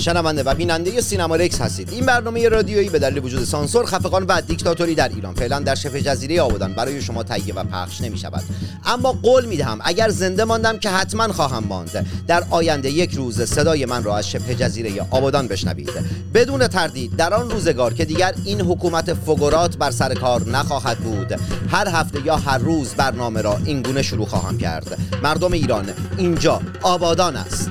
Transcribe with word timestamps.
شنونده 0.00 0.42
و 0.42 0.54
بیننده 0.54 1.00
سینما 1.00 1.36
رکس 1.36 1.60
هستید. 1.60 1.90
این 1.92 2.06
برنامه 2.06 2.48
رادیویی 2.48 2.88
به 2.88 2.98
دلیل 2.98 3.24
وجود 3.24 3.44
سانسور 3.44 3.86
خفقان 3.86 4.24
و 4.28 4.40
دیکتاتوری 4.40 4.94
در 4.94 5.08
ایران. 5.08 5.34
فعلا 5.34 5.58
در 5.58 5.74
شبه 5.74 6.02
جزیره 6.02 6.40
آبادان 6.40 6.72
برای 6.72 7.02
شما 7.02 7.22
تهیه 7.22 7.54
و 7.54 7.64
پخش 7.64 8.00
نمی 8.00 8.18
شود 8.18 8.42
اما 8.84 9.12
قول 9.12 9.44
می 9.44 9.56
دهم 9.56 9.78
اگر 9.84 10.08
زنده 10.08 10.44
ماندم 10.44 10.78
که 10.78 10.90
حتما 10.90 11.32
خواهم 11.32 11.64
ماند. 11.64 12.06
در 12.26 12.44
آینده 12.50 12.90
یک 12.90 13.14
روز 13.14 13.42
صدای 13.42 13.86
من 13.86 14.04
را 14.04 14.16
از 14.16 14.30
شبه 14.30 14.54
جزیره 14.54 15.06
آبادان 15.10 15.48
بشنوید. 15.48 15.90
بدون 16.34 16.68
تردید 16.68 17.16
در 17.16 17.34
آن 17.34 17.50
روزگار 17.50 17.94
که 17.94 18.04
دیگر 18.04 18.34
این 18.44 18.60
حکومت 18.60 19.14
فگورات 19.14 19.76
بر 19.76 19.90
سر 19.90 20.14
کار 20.14 20.48
نخواهد 20.48 20.98
بود 20.98 21.40
هر 21.70 21.88
هفته 21.88 22.26
یا 22.26 22.36
هر 22.36 22.58
روز 22.58 22.94
برنامه 22.94 23.42
را 23.42 23.58
اینگونه 23.64 24.02
شروع 24.02 24.26
خواهم 24.26 24.58
کرد. 24.58 24.98
مردم 25.22 25.52
ایران 25.52 25.88
اینجا 26.18 26.60
آبادان 26.82 27.36
است. 27.36 27.70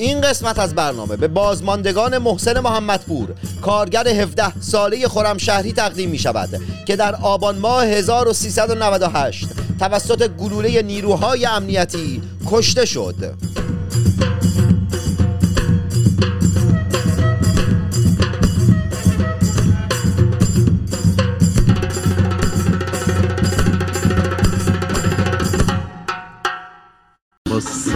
این 0.00 0.20
قسمت 0.20 0.58
از 0.58 0.74
برنامه 0.74 1.16
به 1.16 1.28
بازماندگان 1.28 2.18
محسن 2.18 2.60
محمدپور 2.60 3.28
کارگر 3.62 4.08
17 4.08 4.60
ساله 4.60 5.08
خرمشهری 5.08 5.72
تقدیم 5.72 6.10
می 6.10 6.18
شود 6.18 6.48
که 6.86 6.96
در 6.96 7.14
آبان 7.14 7.58
ماه 7.58 7.84
1398 7.84 9.46
توسط 9.78 10.28
گلوله 10.28 10.82
نیروهای 10.82 11.46
امنیتی 11.46 12.22
کشته 12.50 12.84
شد. 12.84 13.34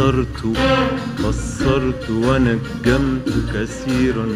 بصرت 0.04 0.56
بصرت 1.24 2.10
ونجمت 2.10 3.28
كثيرا 3.54 4.26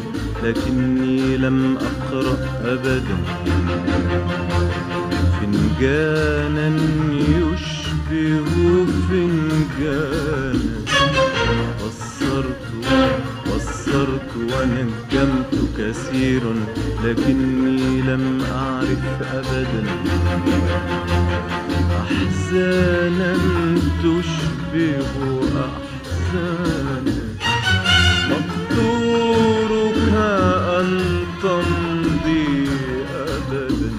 لكني 0.45 1.37
لم 1.37 1.77
أقرأ 1.77 2.37
أبدا. 2.65 3.19
فنجانا 5.41 6.69
يشبه 7.19 8.47
فنجانا. 9.09 10.79
بصرت 11.81 12.67
بصرت 13.47 14.31
ونجمت 14.37 15.55
كثيرا 15.79 16.55
لكني 17.05 18.03
لم 18.03 18.43
أعرف 18.53 19.05
أبدا. 19.33 19.85
أحزانا 22.01 23.37
تشبه 24.03 24.58
أحزانا 25.65 27.17
مقدورك 28.31 30.15
أن 30.81 30.89
تمضي 31.43 32.69
أبدا 33.15 33.91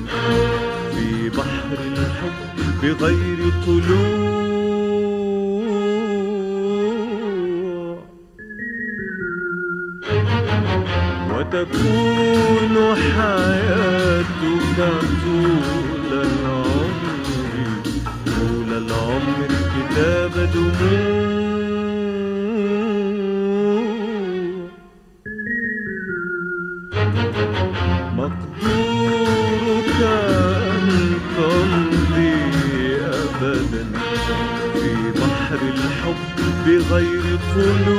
في 0.96 1.30
بحر 1.30 1.78
الحب 1.88 2.58
بغير 2.84 3.40
طلوع 7.00 8.00
وتكون 11.30 12.76
حياتك 12.96 14.78
طول 15.26 16.12
العمر 16.14 17.24
طول 18.26 18.70
العمر 18.78 19.48
كتاب 19.76 20.29
بغير 36.89 37.39
طلوع 37.55 37.98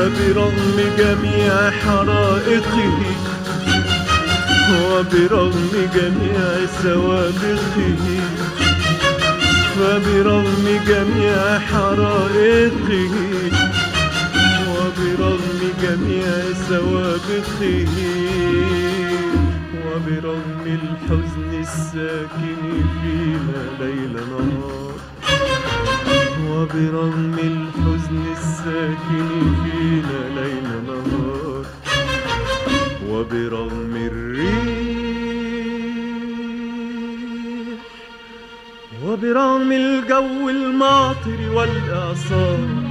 فبرغم 0.00 0.80
جميع 0.98 1.70
حرائقه 1.70 3.00
وبرغم 4.82 5.70
جميع 5.94 6.66
سوابقه 6.82 8.06
فبرغم 9.76 10.66
جميع 10.88 11.58
حرائقه 11.58 13.14
وبرغم 14.70 15.60
جميع 15.82 16.28
سوابقه 16.68 17.86
وبرغم 19.86 20.64
الحزن 20.66 21.60
الساكن 21.60 22.62
فينا 23.02 23.62
ليل 23.80 24.12
نهار 24.12 25.99
وبرغم 26.50 27.34
الحزن 27.38 28.22
الساكن 28.32 29.28
فينا 29.62 30.20
ليل 30.40 30.68
نهار. 30.86 31.64
وبرغم 33.08 33.94
الريح 33.96 34.60
وبرغم 39.04 39.72
الجو 39.72 40.48
الماطر 40.48 41.40
والإعصار. 41.54 42.89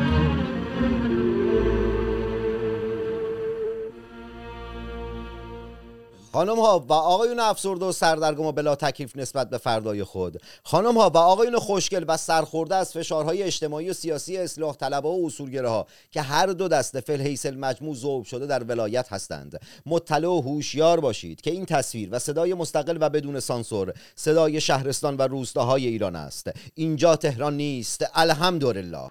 خانم 6.34 6.60
ها 6.60 6.86
و 6.90 6.94
آقایون 6.94 7.40
افسرده 7.40 7.86
و 7.86 7.92
سردرگم 7.92 8.46
و 8.46 8.52
بلا 8.52 8.76
تکلیف 8.76 9.16
نسبت 9.16 9.50
به 9.50 9.58
فردای 9.58 10.04
خود. 10.04 10.42
خانم 10.64 10.98
ها 10.98 11.10
و 11.10 11.18
آقایون 11.18 11.60
خوشگل 11.60 12.06
و 12.08 12.18
سرخورده 12.18 12.76
از 12.76 12.92
فشارهای 12.94 13.44
اجتماعی 13.44 13.90
و 13.90 13.94
سیاسی 13.94 14.38
اصلاح 14.38 14.76
طلبها 14.76 15.12
و 15.12 15.26
اصولگره 15.26 15.70
ها 15.70 15.88
که 16.12 16.22
هر 16.22 16.46
دو 16.46 16.82
فل 16.82 17.22
حیث 17.22 17.46
مجموع 17.46 17.96
ذوب 17.96 18.24
شده 18.24 18.46
در 18.46 18.64
ولایت 18.64 19.14
هستند. 19.14 19.62
مطلع 19.86 20.28
و 20.28 20.42
هوشیار 20.42 21.00
باشید 21.00 21.42
که 21.42 21.52
این 21.52 21.66
تصویر 21.66 22.10
و 22.12 22.20
صدای 22.20 22.54
مستقل 22.54 22.98
و 23.02 23.10
بدون 23.10 23.40
سانسور 23.40 23.94
صدای 24.16 24.62
شهرستان 24.62 25.18
و 25.18 25.22
روستاهای 25.22 25.88
ایران 25.88 26.16
است. 26.16 26.52
اینجا 26.76 27.16
تهران 27.16 27.58
نیست. 27.58 28.06
الحمدلله. 28.14 29.10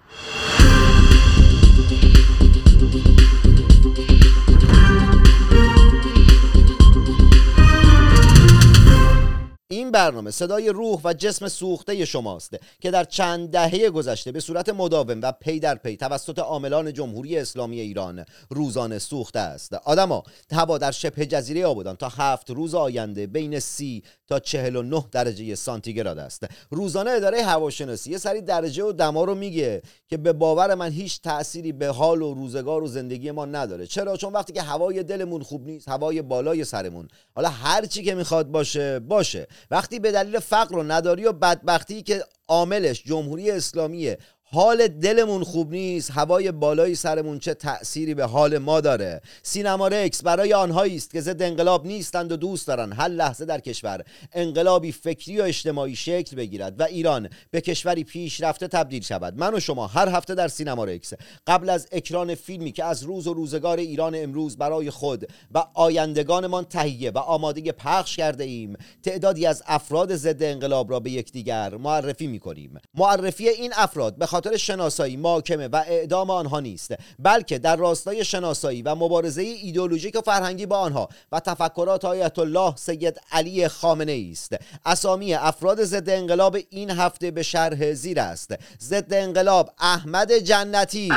این 9.89 9.93
برنامه 9.93 10.31
صدای 10.31 10.69
روح 10.69 11.01
و 11.05 11.13
جسم 11.13 11.49
سوخته 11.49 12.05
شماست 12.05 12.57
که 12.81 12.91
در 12.91 13.05
چند 13.05 13.51
دهه 13.51 13.91
گذشته 13.91 14.33
به 14.33 14.41
صورت 14.41 14.69
مداوم 14.69 15.21
و 15.23 15.33
پی 15.33 15.61
در 15.61 15.75
پی 15.75 15.97
توسط 15.97 16.39
عاملان 16.39 16.93
جمهوری 16.93 17.39
اسلامی 17.39 17.81
ایران 17.81 18.25
روزانه 18.51 18.99
سوخته 18.99 19.39
است. 19.39 19.75
آدما 19.75 20.23
هوا 20.53 20.79
در 20.79 20.91
شبه 20.91 21.27
جزیره 21.27 21.67
آبادان 21.67 21.97
تا 21.97 22.09
هفت 22.09 22.51
روز 22.51 22.75
آینده 22.75 23.27
بین 23.27 23.61
سی 23.61 24.03
تا 24.29 24.39
49 24.39 25.05
درجه 25.13 25.55
سانتیگراد 25.55 26.19
است. 26.19 26.47
روزانه 26.71 27.11
اداره 27.11 27.43
هواشناسی 27.43 28.11
یه 28.11 28.19
سری 28.19 28.41
درجه 28.41 28.85
و 28.85 28.93
دما 28.93 29.25
رو 29.25 29.35
میگه 29.35 29.83
که 30.09 30.17
به 30.17 30.33
باور 30.33 30.75
من 30.75 30.91
هیچ 30.91 31.21
تأثیری 31.21 31.73
به 31.73 31.87
حال 31.87 32.23
و 32.23 32.35
روزگار 32.35 32.83
و 32.83 32.87
زندگی 32.87 33.31
ما 33.31 33.47
نداره. 33.47 33.87
چرا؟ 33.87 34.17
چون 34.17 34.33
وقتی 34.33 34.53
که 34.53 34.63
هوای 34.63 35.03
دلمون 35.03 35.43
خوب 35.43 35.67
نیست 35.67 35.89
هوای 35.89 36.23
بالای 36.23 36.65
سرمون. 36.65 37.09
حالا 37.35 37.49
هر 37.49 37.87
چی 37.87 38.03
که 38.03 38.15
می‌خواد 38.15 38.47
باشه 38.47 38.99
باشه. 38.99 39.47
وقتی 39.71 39.99
به 39.99 40.13
دلیل 40.13 40.39
فقر 40.39 40.77
و 40.77 40.83
نداری 40.83 41.25
و 41.25 41.33
بدبختی 41.33 42.03
که 42.03 42.25
عاملش 42.49 43.05
جمهوری 43.05 43.51
اسلامیه 43.51 44.19
حال 44.53 44.89
دلمون 44.89 45.45
خوب 45.45 45.71
نیست 45.71 46.11
هوای 46.11 46.53
بالای 46.53 46.95
سرمون 46.95 47.39
چه 47.39 47.55
تأثیری 47.55 48.15
به 48.15 48.25
حال 48.25 48.59
ما 48.59 48.81
داره. 48.81 49.21
سینما 49.43 49.89
رکس 49.89 50.23
برای 50.23 50.55
آنهایی 50.55 50.97
است 50.97 51.11
که 51.11 51.21
ضد 51.21 51.43
انقلاب 51.43 51.87
نیستند 51.87 52.33
و 52.33 52.37
دوست 52.37 52.67
دارن 52.67 52.93
هر 52.93 53.09
لحظه 53.09 53.45
در 53.45 53.61
کشور 53.61 54.05
انقلابی 54.33 54.93
فکری 54.93 55.41
و 55.41 55.43
اجتماعی 55.43 55.97
شکل 55.97 56.37
بگیرد 56.37 56.81
و 56.81 56.83
ایران 56.83 57.29
به 57.51 57.61
کشوری 57.61 58.05
پیشرفته 58.05 58.69
تبدیل 58.69 59.03
شود. 59.03 59.35
من 59.37 59.55
و 59.55 59.61
شما 59.61 59.87
هر 59.87 60.09
هفته 60.09 60.35
در 60.35 60.49
سینما 60.49 60.85
رکس 60.85 61.13
قبل 61.47 61.71
از 61.71 61.89
اکران 61.93 62.35
فیلمی 62.35 62.73
که 62.73 62.85
از 62.85 63.03
روز 63.03 63.27
و 63.27 63.35
روزگار 63.35 63.79
ایران 63.79 64.15
امروز 64.15 64.57
برای 64.57 64.91
خود 64.91 65.29
و 65.55 65.65
آیندگانمان 65.75 66.65
تهیه 66.65 67.11
و 67.11 67.19
آماده 67.19 67.73
پخش 67.73 68.17
کرده 68.17 68.45
ایم 68.45 68.77
تعدادی 69.03 69.47
از 69.47 69.63
افراد 69.67 70.15
ضد 70.15 70.43
انقلاب 70.43 70.91
را 70.91 71.01
به 71.01 71.11
یکدیگر 71.11 71.77
معرفی 71.77 72.27
می 72.27 72.39
کنیم 72.39 72.79
معرفی 72.95 73.49
این 73.49 73.73
افراد 73.77 74.19
به 74.19 74.27
خاطر 74.39 74.57
شناسایی 74.57 75.17
محاکمه 75.17 75.69
و 75.69 75.85
اعدام 75.87 76.31
آنها 76.31 76.61
نیست 76.61 76.95
بلکه 77.19 77.59
در 77.59 77.77
راستای 77.77 78.25
شناسایی 78.25 78.83
و 78.83 78.95
مبارزه 78.95 79.43
ایدئولوژیک 79.43 80.17
و 80.17 80.21
فرهنگی 80.21 80.67
با 80.67 80.79
آنها 80.79 81.09
و 81.33 81.41
تفکرات 81.41 82.05
آیت 82.05 82.39
الله 82.39 82.77
سید 82.77 83.21
علی 83.33 83.69
خامنه 83.69 84.29
است. 84.31 84.57
اسامی 84.87 85.35
افراد 85.35 85.85
ضد 85.85 86.11
انقلاب 86.11 86.57
این 86.71 86.91
هفته 86.91 87.31
به 87.31 87.43
شرح 87.43 87.93
زیر 87.93 88.21
است. 88.21 88.55
ضد 88.81 89.15
انقلاب 89.15 89.71
احمد 89.79 90.33
جنتی. 90.33 91.13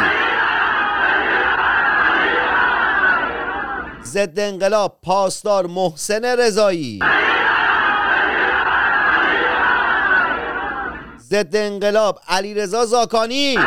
ضد 4.06 4.40
انقلاب 4.40 4.98
پاسدار 5.04 5.68
محسن 5.68 6.26
رضایی. 6.26 7.00
ضد 11.32 11.56
انقلاب 11.56 12.20
علیرضا 12.28 12.86
زاکانی. 12.86 13.58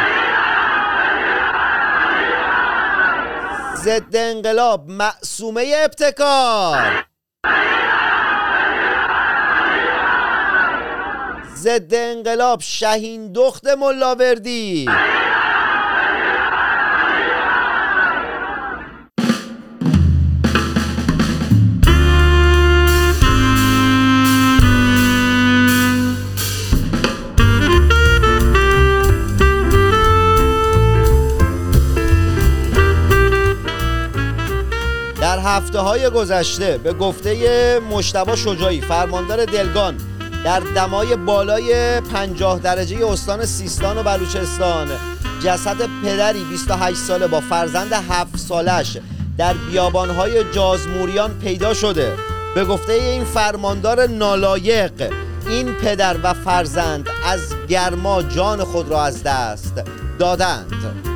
ضد 3.76 4.16
انقلاب 4.16 4.88
معصومه 4.88 5.72
ابتکار. 5.84 7.04
ضد 11.56 11.94
انقلاب 11.94 12.60
شهین 12.60 13.32
دخت 13.32 13.66
ملاوردی. 13.66 14.86
هفته 35.44 35.78
های 35.78 36.10
گذشته 36.10 36.78
به 36.78 36.92
گفته 36.92 37.80
مشتبا 37.90 38.36
شجاعی 38.36 38.80
فرماندار 38.80 39.44
دلگان 39.44 39.96
در 40.44 40.60
دمای 40.60 41.16
بالای 41.16 42.00
50 42.00 42.58
درجه 42.58 43.06
استان 43.06 43.44
سیستان 43.44 43.98
و 43.98 44.02
بلوچستان 44.02 44.88
جسد 45.44 45.76
پدری 46.04 46.44
28 46.44 46.96
ساله 46.96 47.26
با 47.26 47.40
فرزند 47.40 47.92
7 47.92 48.36
سالش 48.36 48.98
در 49.38 49.54
بیابانهای 49.54 50.52
جازموریان 50.52 51.38
پیدا 51.38 51.74
شده. 51.74 52.16
به 52.54 52.64
گفته 52.64 52.92
این 52.92 53.24
فرماندار 53.24 54.06
نالایق 54.06 55.12
این 55.48 55.74
پدر 55.74 56.16
و 56.22 56.34
فرزند 56.34 57.08
از 57.24 57.54
گرما 57.68 58.22
جان 58.22 58.64
خود 58.64 58.88
را 58.88 59.02
از 59.02 59.22
دست 59.22 59.82
دادند. 60.18 61.13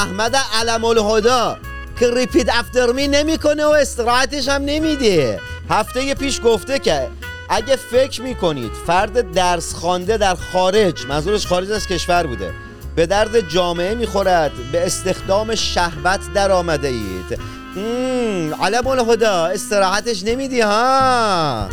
احمد 0.00 0.36
علم 0.60 0.84
الهدا 0.84 1.58
که 1.98 2.10
ریپید 2.14 2.50
افترمی 2.50 3.08
نمی‌کنه 3.08 3.64
و 3.64 3.68
استراحتش 3.68 4.48
هم 4.48 4.62
نمیده. 4.64 5.40
هفته 5.70 6.14
پیش 6.14 6.40
گفته 6.44 6.78
که 6.78 7.08
اگه 7.48 7.76
فکر 7.76 8.22
می‌کنید 8.22 8.72
فرد 8.86 9.32
درس 9.32 9.74
خوانده 9.74 10.16
در 10.16 10.34
خارج 10.52 11.06
منظورش 11.06 11.46
خارج 11.46 11.70
از 11.70 11.86
کشور 11.86 12.26
بوده 12.26 12.54
به 12.96 13.06
درد 13.06 13.48
جامعه 13.48 13.94
می‌خورد 13.94 14.52
به 14.72 14.86
استخدام 14.86 15.54
شهوت 15.54 16.20
در 16.34 16.52
آمده 16.52 16.88
اید. 16.88 17.40
علم 18.62 18.86
الهدا 18.86 19.46
استراحتش 19.46 20.24
نمیدی 20.24 20.60
ها؟ 20.60 21.68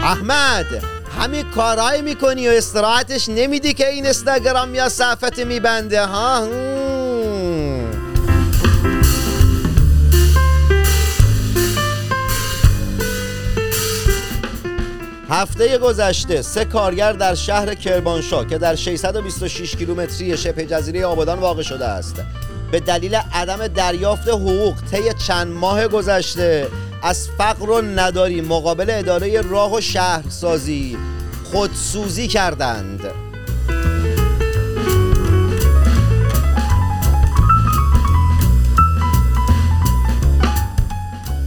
احمد! 0.00 0.95
همین 1.18 1.50
کارهایی 1.50 2.02
می‌کنی 2.02 2.48
و 2.48 2.50
استراحتش 2.50 3.28
نمیدی 3.28 3.74
که 3.74 3.88
این 3.88 4.04
اینستاگرام 4.04 4.74
یا 4.74 4.88
صفحت 4.88 5.38
میبنده 5.38 6.06
ها. 6.06 6.46
هفته 15.30 15.78
گذشته 15.78 16.42
سه 16.42 16.64
کارگر 16.64 17.12
در 17.12 17.34
شهر 17.34 17.74
کرمانشاه 17.74 18.46
که 18.46 18.58
در 18.58 18.74
626 18.74 19.76
کیلومتری 19.76 20.36
شبه 20.36 20.66
جزیره 20.66 21.06
آبادان 21.06 21.38
واقع 21.38 21.62
شده 21.62 21.84
است 21.84 22.22
به 22.70 22.80
دلیل 22.80 23.14
عدم 23.14 23.68
دریافت 23.68 24.28
حقوق 24.28 24.74
طی 24.90 25.12
چند 25.26 25.52
ماه 25.52 25.88
گذشته 25.88 26.68
از 27.06 27.28
فقر 27.38 27.70
و 27.70 27.82
نداری 27.82 28.40
مقابل 28.40 28.90
اداره 28.90 29.40
راه 29.40 29.74
و 29.74 29.80
شهرسازی 29.80 30.98
خودسوزی 31.44 32.28
کردند. 32.28 33.00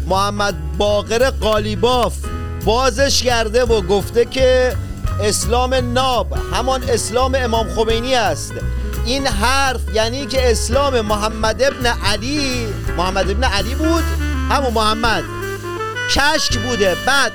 محمد 0.08 0.56
باقر 0.78 1.30
قالیباف 1.30 2.16
بازش 2.66 3.24
کرده 3.24 3.64
و 3.64 3.82
گفته 3.82 4.26
که 4.26 4.76
اسلام 5.24 5.74
ناب 5.74 6.34
همان 6.54 6.84
اسلام 6.84 7.36
امام 7.36 7.68
خمینی 7.70 8.16
است. 8.16 8.54
این 9.06 9.28
حرف 9.28 9.82
یعنی 9.94 10.26
که 10.26 10.52
اسلام 10.52 11.02
محمد 11.02 11.64
ابن 11.64 11.86
علی 11.86 12.68
محمد 12.98 13.30
ابن 13.32 13.44
علی 13.44 13.76
بود؟ 13.76 14.04
همون 14.50 14.74
محمد. 14.74 15.39
کشک 16.10 16.58
بوده. 16.58 16.96
بعد 17.06 17.32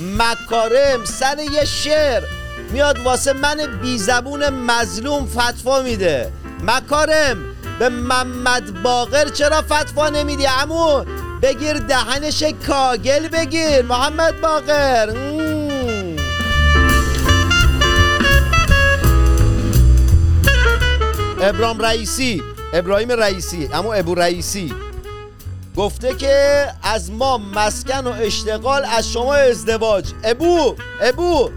مکارم 0.00 1.04
سر 1.04 1.38
یه 1.52 1.64
شعر 1.64 2.22
میاد 2.70 2.98
واسه 2.98 3.32
من 3.32 3.78
بی 3.82 3.98
زبون 3.98 4.48
مظلوم 4.48 5.26
فتوا 5.26 5.82
میده. 5.82 6.32
مکارم 6.62 7.36
به 7.78 7.88
محمد 7.88 8.82
باقر 8.82 9.28
چرا 9.28 9.62
فتوا 9.62 10.08
نمیدی 10.08 10.46
امو 10.46 11.04
بگیر 11.42 11.78
دهنش 11.78 12.42
کاگل 12.66 13.28
بگیر 13.28 13.82
محمد 13.82 14.40
باقر. 14.40 15.10
مم. 15.10 16.16
ابراهیم 21.40 21.80
رئیسی 21.80 22.42
ابراهیم 22.72 23.12
رئیسی 23.12 23.68
اما 23.72 23.94
ابو 23.94 24.14
رئیسی. 24.14 24.74
گفته 25.78 26.14
که 26.14 26.66
از 26.82 27.10
ما 27.10 27.38
مسکن 27.38 28.06
و 28.06 28.12
اشتغال 28.20 28.84
از 28.84 29.12
شما 29.12 29.34
ازدواج. 29.34 30.04
ابو 30.24 30.74
ابو 31.00 31.50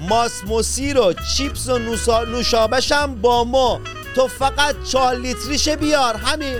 ماسموسی 0.00 0.92
رو 0.92 1.12
چیپس 1.36 1.68
و 1.68 1.78
نوسا- 1.78 2.28
نوشابش 2.28 2.92
هم 2.92 3.14
با 3.14 3.44
ما. 3.44 3.80
تو 4.14 4.28
فقط 4.28 4.74
چهار 4.84 5.14
لیتریشه 5.16 5.76
بیار 5.76 6.16
همین. 6.16 6.56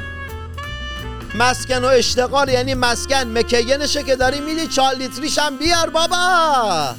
مسکن 1.34 1.84
و 1.84 1.86
اشتغال 1.86 2.48
یعنی 2.48 2.74
مسکن 2.74 3.38
مکینشه 3.38 4.02
که 4.02 4.16
داری 4.16 4.40
میدی 4.40 4.66
چهار 4.66 4.94
لیتریش 4.94 5.38
هم 5.38 5.56
بیار 5.56 5.90
بابا. 5.90 6.94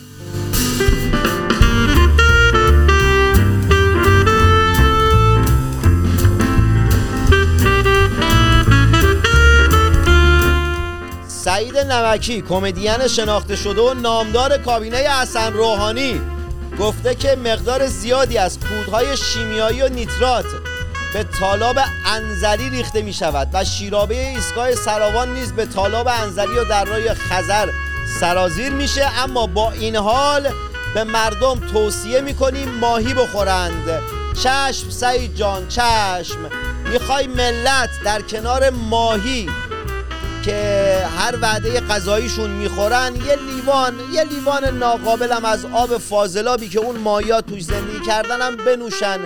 سعید 11.50 11.78
نمکی 11.78 12.42
کمدین 12.42 13.08
شناخته 13.08 13.56
شده 13.56 13.82
و 13.82 13.94
نامدار 13.94 14.58
کابینه 14.58 14.98
حسن 14.98 15.54
روحانی. 15.54 16.22
گفته 16.80 17.16
که 17.16 17.36
مقدار 17.36 17.88
زیادی 17.88 18.38
از 18.38 18.60
کودهای 18.60 19.18
شیمیایی 19.18 19.82
و 19.82 19.90
نیترات 19.90 20.46
به 21.14 21.24
طالاب 21.40 21.76
انزلی 22.06 22.70
ریخته 22.70 23.02
می 23.02 23.14
شود 23.14 23.48
و 23.54 23.66
شیرابه 23.66 24.28
ایستگاه 24.28 24.76
سراوان 24.76 25.34
نیز 25.34 25.54
به 25.54 25.66
طالاب 25.66 26.08
انزلی 26.08 26.58
و 26.58 26.66
درای 26.66 27.14
خزر 27.14 27.70
سرازیر 28.20 28.74
میشه. 28.74 29.12
اما 29.24 29.48
با 29.48 29.72
این 29.72 29.96
حال 29.96 30.50
به 30.94 31.04
مردم 31.04 31.60
توصیه 31.74 32.22
می‌کنیم 32.22 32.70
ماهی 32.70 33.14
بخورند. 33.14 34.02
چشم 34.44 34.90
سعید 34.90 35.36
جان 35.36 35.68
چشم. 35.68 36.38
می‌خوای 36.92 37.28
ملت 37.28 37.90
در 38.06 38.22
کنار 38.22 38.70
ماهی 38.70 39.50
که 40.50 41.08
هر 41.18 41.36
وعده 41.42 41.80
غذاییشون 41.80 42.50
می‌خورن 42.50 43.16
یه 43.16 43.36
لیوان 43.36 43.94
یه 44.14 44.24
لیوان 44.24 44.78
ناقابلم 44.78 45.46
از 45.46 45.66
آب 45.66 45.98
فاضلابی 45.98 46.70
که 46.70 46.80
اون 46.80 46.98
مایا 46.98 47.42
توش 47.42 47.64
زندگی 47.64 48.00
کردن 48.08 48.42
هم 48.42 48.56
بنوشن. 48.56 49.20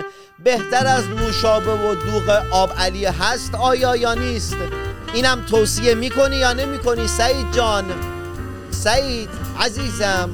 بهتر 0.44 0.86
از 0.86 1.04
نوشابه 1.08 1.72
و 1.72 1.94
دوغ 1.94 2.42
آب 2.50 2.72
علی 2.78 3.04
هست 3.04 3.54
آیا 3.54 3.96
یا 3.96 4.14
نیست؟ 4.14 4.56
اینم 5.14 5.44
توصیه 5.50 5.94
می‌کنی 5.94 6.36
یا 6.36 6.52
نمی‌کنی؟ 6.52 7.08
سعید 7.08 7.52
جان. 7.52 7.84
سعید 8.70 9.28
عزیزم. 9.60 10.30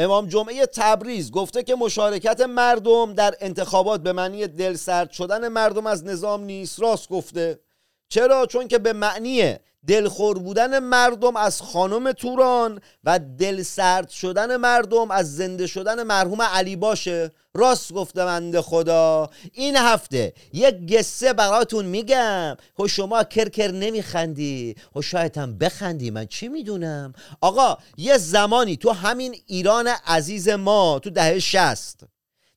امام 0.00 0.26
جمعه 0.26 0.66
تبریز 0.66 1.30
گفته 1.30 1.62
که 1.62 1.74
مشارکت 1.74 2.40
مردم 2.40 3.14
در 3.14 3.34
انتخابات 3.40 4.00
به 4.00 4.12
معنی 4.12 4.46
دل 4.46 4.74
سرد 4.74 5.10
شدن 5.10 5.48
مردم 5.48 5.86
از 5.86 6.04
نظام 6.04 6.44
نیست 6.44 6.80
راست 6.80 7.08
گفته. 7.08 7.60
چرا؟ 8.08 8.46
چون 8.46 8.68
که 8.68 8.78
به 8.78 8.92
معنی 8.92 9.56
دلخور 9.86 10.38
بودن 10.38 10.78
مردم 10.78 11.36
از 11.36 11.62
خانم 11.62 12.12
توران 12.12 12.80
و 13.04 13.18
دل 13.18 13.62
سرد 13.62 14.08
شدن 14.08 14.56
مردم 14.56 15.10
از 15.10 15.36
زنده 15.36 15.66
شدن 15.66 16.02
مرحوم 16.02 16.42
علی 16.42 16.76
باشه. 16.76 17.30
راست 17.54 17.92
گفته 17.92 18.24
منده 18.24 18.62
خدا. 18.62 19.30
این 19.52 19.76
هفته 19.76 20.32
یک 20.52 20.92
قصه 20.92 21.32
براتون 21.32 21.84
میگم. 21.84 22.56
و 22.78 22.88
شما 22.88 23.24
کرکر 23.24 23.70
نمیخندی؟ 23.70 24.74
و 24.96 25.02
شاید 25.02 25.38
هم 25.38 25.58
بخندی. 25.58 26.10
من 26.10 26.26
چی 26.26 26.48
می‌دونم؟ 26.48 27.12
آقا 27.40 27.76
یه 27.96 28.18
زمانی 28.18 28.76
تو 28.76 28.90
همین 28.90 29.34
ایران 29.46 29.88
عزیز 30.06 30.48
ما 30.48 30.98
تو 30.98 31.10
دهه 31.10 31.38
شست 31.38 32.00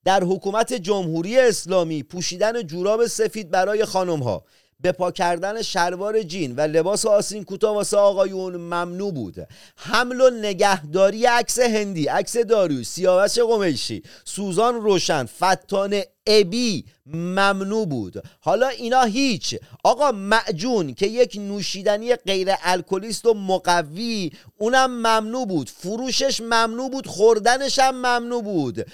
در 0.05 0.23
حکومت 0.23 0.73
جمهوری 0.73 1.39
اسلامی 1.39 2.03
پوشیدن 2.03 2.63
جوراب 2.67 3.07
سفید 3.07 3.51
برای 3.51 3.85
خانم 3.85 4.23
ها 4.23 4.43
به 4.81 4.91
پا 4.91 5.11
کردن 5.11 5.61
شلوار 5.61 6.21
جین 6.23 6.55
و 6.55 6.61
لباس 6.61 7.05
آسین 7.05 7.43
کوتاه 7.43 7.75
واسه 7.75 7.97
آقایون 7.97 8.55
ممنوع 8.55 9.11
بود. 9.11 9.47
حمل 9.75 10.21
و 10.21 10.29
نگهداری 10.29 11.25
عکس 11.25 11.59
هندی 11.59 12.07
عکس 12.07 12.37
داریوش 12.37 12.87
سیاوش 12.87 13.39
قمیشی 13.39 14.03
سوزان 14.25 14.75
روشن 14.75 15.25
فتان 15.25 16.01
ابی 16.27 16.85
ممنوع 17.05 17.85
بود. 17.85 18.23
حالا 18.39 18.67
اینا 18.67 19.03
هیچ. 19.03 19.55
آقا 19.83 20.11
معجون 20.11 20.93
که 20.93 21.07
یک 21.07 21.37
نوشیدنی 21.39 22.15
غیر 22.15 22.47
الکلیست 22.63 23.25
و 23.25 23.33
مقوی 23.33 24.31
اونم 24.57 24.91
ممنوع 24.91 25.45
بود. 25.45 25.69
فروشش 25.69 26.41
ممنوع 26.41 26.89
بود 26.89 27.07
خوردنش 27.07 27.79
هم 27.79 27.95
ممنوع 27.95 28.43
بود. 28.43 28.85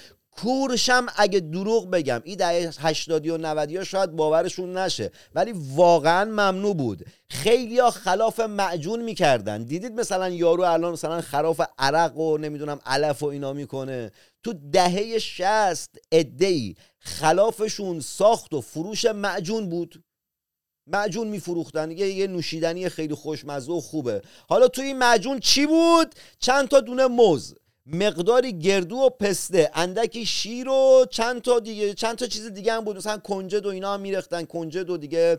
کورشم 0.42 1.06
اگه 1.16 1.40
دروغ 1.40 1.90
بگم 1.90 2.20
این 2.24 2.36
دهه 2.36 2.72
80 2.78 3.26
و 3.26 3.38
90 3.38 3.76
ها 3.76 3.84
شاید 3.84 4.10
باورشون 4.10 4.76
نشه 4.76 5.10
ولی 5.34 5.54
واقعا 5.74 6.24
ممنوع 6.24 6.74
بود. 6.74 7.06
خیلی 7.30 7.78
ها 7.78 7.90
خلاف 7.90 8.40
معجون 8.40 9.02
می‌کردن. 9.02 9.64
دیدید 9.64 9.92
مثلا 9.92 10.28
یارو 10.28 10.62
الان 10.62 10.92
مثلا 10.92 11.20
خراف 11.20 11.60
عرق 11.78 12.16
و 12.16 12.38
نمی‌دونم 12.38 12.80
علف 12.86 13.22
و 13.22 13.26
اینا 13.26 13.52
می‌کنه. 13.52 14.10
تو 14.42 14.54
دهه 14.72 15.18
60 15.18 15.90
ای 16.12 16.74
خلافشون 16.98 18.00
ساخت 18.00 18.54
و 18.54 18.60
فروش 18.60 19.04
معجون 19.04 19.68
بود. 19.68 20.04
معجون 20.86 21.28
میفروختن. 21.28 21.90
یه 21.90 22.08
یه 22.08 22.26
نوشیدنی 22.26 22.88
خیلی 22.88 23.14
خوشمزه 23.14 23.72
و 23.72 23.80
خوبه. 23.80 24.22
حالا 24.48 24.68
تو 24.68 24.82
این 24.82 24.98
معجون 24.98 25.38
چی 25.38 25.66
بود؟ 25.66 26.14
چند 26.38 26.68
تا 26.68 26.80
دونه 26.80 27.06
موز. 27.06 27.54
مقداری 27.92 28.58
گردو 28.58 28.96
و 28.96 29.10
پسته 29.10 29.70
اندکی 29.74 30.26
شیر 30.26 30.68
و 30.68 31.06
چند 31.10 31.42
تا 31.42 31.60
دیگه 31.60 31.94
چند 31.94 32.16
تا 32.16 32.26
چیز 32.26 32.46
دیگه 32.46 32.72
هم 32.72 32.84
بود. 32.84 32.96
مثلا 32.96 33.18
کنجد 33.18 33.66
و 33.66 33.68
اینا 33.68 33.94
هم 33.94 34.00
میرختن 34.00 34.44
کنجد 34.44 34.90
و 34.90 34.96
دیگه 34.96 35.38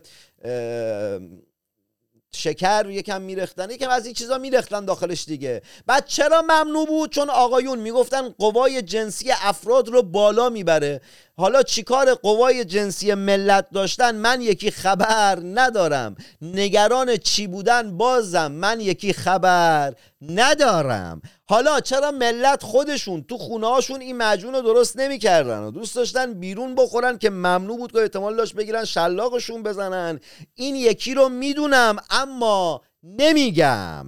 شکر 2.32 2.90
یکم 2.90 3.22
میرختن 3.22 3.70
یکم 3.70 3.90
از 3.90 4.04
این 4.04 4.14
چیزا 4.14 4.38
میرختن 4.38 4.84
داخلش 4.84 5.24
دیگه. 5.24 5.62
بعد 5.86 6.06
چرا 6.06 6.42
ممنوع 6.42 6.86
بود؟ 6.86 7.10
چون 7.10 7.30
آقایون 7.30 7.78
می‌گفتن 7.78 8.28
قوای 8.28 8.82
جنسی 8.82 9.30
افراد 9.42 9.88
رو 9.88 10.02
بالا 10.02 10.48
می‌بره. 10.48 11.00
حالا 11.40 11.62
چیکار 11.62 12.14
قوای 12.14 12.64
جنسی 12.64 13.14
ملت 13.14 13.66
داشتن؟ 13.70 14.14
من 14.14 14.40
یکی 14.40 14.70
خبر 14.70 15.38
ندارم. 15.44 16.16
نگران 16.42 17.16
چی 17.16 17.46
بودن 17.46 17.96
بازم 17.96 18.52
من 18.52 18.80
یکی 18.80 19.12
خبر 19.12 19.94
ندارم. 20.22 21.22
حالا 21.48 21.80
چرا 21.80 22.10
ملت 22.10 22.62
خودشون 22.62 23.24
تو 23.28 23.38
خونه 23.38 23.68
هاشون 23.68 24.00
این 24.00 24.16
مجون 24.16 24.54
رو 24.54 24.60
درست 24.60 24.98
نمی‌کردن؟ 24.98 25.58
و 25.58 25.70
دوست 25.70 25.96
داشتن 25.96 26.34
بیرون 26.34 26.74
بخورن 26.74 27.18
که 27.18 27.30
ممنوع 27.30 27.78
بود 27.78 27.92
که 27.92 27.98
احتمال 27.98 28.36
داشت 28.36 28.54
بگیرن 28.54 28.84
شلاقشون 28.84 29.62
بزنن. 29.62 30.20
این 30.54 30.74
یکی 30.76 31.14
رو 31.14 31.28
می‌دونم 31.28 31.96
اما 32.10 32.80
نمیگم. 33.02 34.06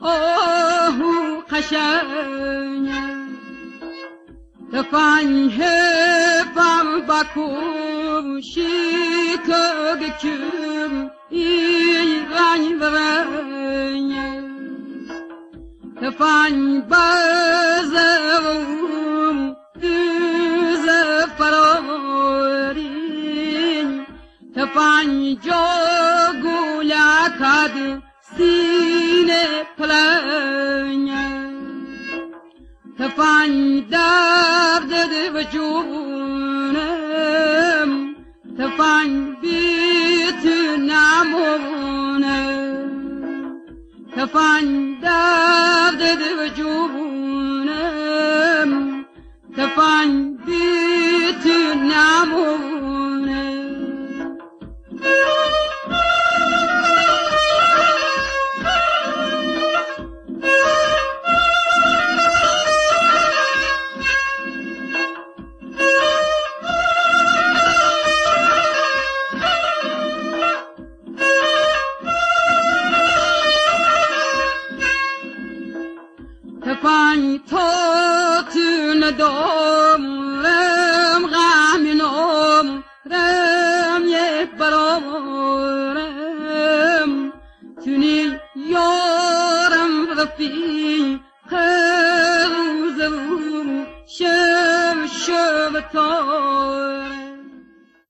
آهو 0.00 1.40
قشنگ. 1.50 2.90
تفنگ 4.72 5.58
بم 6.56 7.00
بکن 7.08 8.40
شیکا 8.40 9.94
بکن 10.00 11.10
ای 11.30 12.20
رنگ 12.32 12.78
برنگ. 12.78 14.12
تفنگ 16.02 16.84
بزرم 16.88 18.36
دوز 19.82 20.86
فرارین. 21.38 22.80
تفنگ 24.56 25.40
جا 25.40 25.80
فلاں 29.78 30.50
فندا 33.16 34.08
د 34.90 34.92
دې 35.12 35.24
وچوم 35.34 35.88
فلاں 38.78 39.10
بیت 39.42 40.44
نامورنه 40.90 42.38
فلاں 44.34 45.20
د 46.00 46.02
دې 46.20 46.30
وچوم 46.40 46.92
فلاں 49.76 50.29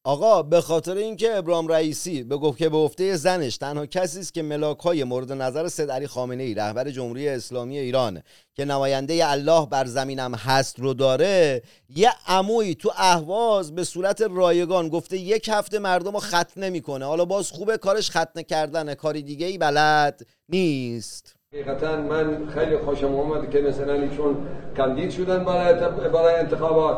آقا 0.05 0.43
به 0.43 0.61
خاطر 0.61 0.97
اینکه 0.97 1.37
ابراهیم 1.37 1.69
رئیسی 1.69 2.23
به 2.23 2.37
گفت 2.37 2.59
که 2.59 2.69
به 2.69 2.77
گفته 2.77 3.17
زنش 3.17 3.57
تنها 3.57 3.87
کسی 3.87 4.21
است 4.21 4.35
که 4.35 4.43
ملاک 4.43 4.79
های 4.79 5.05
مورد 5.05 5.33
نظر 5.33 5.69
سید 5.69 5.91
علی 5.91 6.07
خامنه 6.07 6.43
ای 6.43 6.55
رهبر 6.55 6.91
جمهوری 6.91 7.29
اسلامی 7.29 7.79
ایران 7.79 8.23
که 8.55 8.65
نماینده 8.65 9.31
الله 9.31 9.67
بر 9.67 9.85
زمینم 9.85 10.35
هست 10.35 10.79
رو 10.79 10.95
داره 10.95 11.63
یه 11.89 12.11
عمویی 12.27 12.75
تو 12.75 12.93
اهواز 12.97 13.75
به 13.75 13.85
صورت 13.85 14.21
رایگان 14.21 14.89
گفته 14.89 15.19
یک 15.19 15.49
هفته 15.53 15.79
مردم 15.79 16.13
رو 16.13 16.21
ختنه 16.21 16.67
نمی‌کنه. 16.67 17.05
حالا 17.05 17.25
باز 17.25 17.51
خوبه 17.51 17.79
کارش 17.79 18.11
ختنه 18.11 18.43
کردن 18.43 18.95
کاری 18.95 19.23
دیگه 19.23 19.47
ای 19.47 19.59
بلد 19.59 20.27
نیست. 20.49 21.40
حقیقتا 21.55 21.97
من 21.97 22.49
خیلی 22.55 22.77
خوشم 22.77 23.07
اومد 23.07 23.51
که 23.51 23.61
مثلا 23.61 23.93
ایشون 23.93 24.37
کاندید 24.77 25.11
شدن 25.11 25.45
برای, 25.45 25.75
برای 26.13 26.35
انتخابات. 26.35 26.97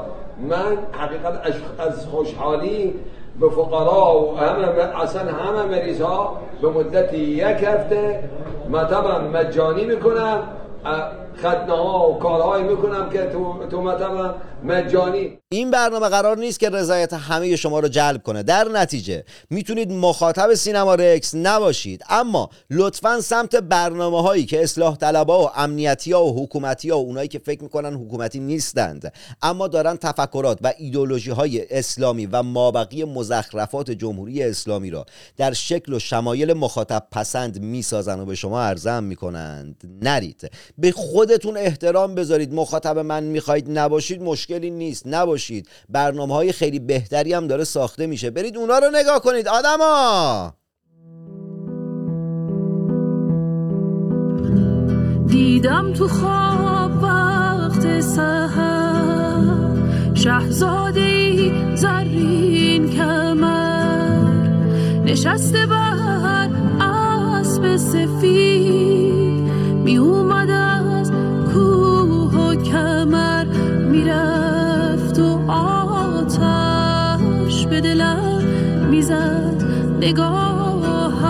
من 0.49 0.79
حقیقت 0.93 1.63
از 1.79 2.07
خوشحالی 2.07 2.95
به 3.41 3.49
فقرا 3.51 4.21
و 4.21 4.37
همه 4.39 5.01
اصلا 5.03 5.33
همه 5.33 5.63
مریض 5.63 6.01
ها 6.01 6.41
به 6.63 6.69
مدت 6.69 7.15
یک 7.15 7.43
هفته 7.43 8.29
مطبع 8.71 9.19
مجانی 9.19 9.85
می‌کنم. 9.85 10.43
ختنه 11.39 11.77
ها 11.77 12.11
و 12.11 12.19
کارهایی 12.19 12.65
می‌کنم 12.65 13.11
که 13.11 13.27
تو, 13.33 13.67
تو 13.71 13.83
مجانی. 14.65 15.39
این 15.49 15.71
برنامه 15.71 16.09
قرار 16.09 16.39
نیست 16.39 16.61
که 16.61 16.71
رضایت 16.71 17.13
همه 17.13 17.57
شما 17.57 17.81
رو 17.81 17.89
جلب 17.89 18.23
کنه. 18.23 18.43
در 18.43 18.69
نتیجه 18.69 19.25
می‌تونید 19.51 19.93
مخاطب 19.93 20.55
سینما 20.55 20.95
رکس 20.95 21.35
نباشید. 21.35 22.03
اما 22.09 22.51
لطفا 22.71 23.21
سمت 23.21 23.57
برنامه 23.57 24.23
هایی 24.23 24.45
که 24.45 24.63
اصلاح 24.63 24.97
طلبا 24.97 25.45
و 25.45 25.51
امنیتی 25.57 26.13
ها 26.13 26.25
و 26.25 26.43
حکومتی 26.43 26.91
ها 26.91 26.99
و 26.99 27.07
اونایی 27.07 27.29
که 27.29 27.39
فکر 27.39 27.63
می‌کنن 27.63 27.95
حکومتی 27.95 28.41
نیستند 28.41 29.13
اما 29.43 29.69
دارن 29.69 29.97
تفکرات 29.97 30.59
و 30.63 30.73
ایدولوژی 30.79 31.31
های 31.31 31.79
اسلامی 31.79 32.27
و 32.27 32.43
مابقی 32.43 33.05
مزخرفات 33.05 33.91
جمهوری 33.91 34.43
اسلامی 34.43 34.91
را 34.91 35.07
در 35.37 35.53
شکل 35.53 35.93
و 35.93 35.99
شمایل 35.99 36.53
مخاطب 36.53 37.07
پسند 37.13 37.61
می‌سازن 37.61 38.21
و 38.21 38.25
به 38.25 38.35
شما 38.35 38.61
ارزم 38.61 39.05
می‌کنند. 39.05 39.99
نرید. 40.03 40.51
به 40.79 40.91
خودتون 41.23 41.57
احترام 41.57 42.15
بذارید. 42.15 42.55
مخاطب 42.55 42.99
من 42.99 43.25
می‌خواید 43.25 43.79
نباشید 43.79 44.23
مشکلی 44.23 44.71
نیست. 44.71 45.03
نباشید. 45.07 45.69
برنامه 45.89 46.35
های 46.35 46.53
خیلی 46.53 46.79
بهتری 46.79 47.33
هم 47.33 47.47
داره 47.47 47.65
ساخته 47.65 48.07
میشه. 48.07 48.31
برید 48.31 48.57
اونا 48.57 48.79
رو 48.79 48.91
نگاه 48.95 49.21
کنید 49.21 49.49
آدما! 49.49 50.55
دیدم 55.27 55.93
تو 55.93 56.09
خواب 56.09 57.03
وقت 57.03 58.01
سهر 58.01 58.97
شهزاده 60.15 61.77
زرین 61.77 62.91
کمر. 62.91 64.23
نشسته 65.05 65.67
بر 65.67 66.49
اسب 66.81 67.77
سفید. 67.77 69.43
می 69.85 69.97
اومد 69.97 70.62
می‌رفت 73.93 75.19
و 75.19 75.51
آتش 75.51 77.67
به 77.67 77.81
دلم 77.81 78.43
می‌زد 78.91 79.65
نگاهش. 80.01 81.29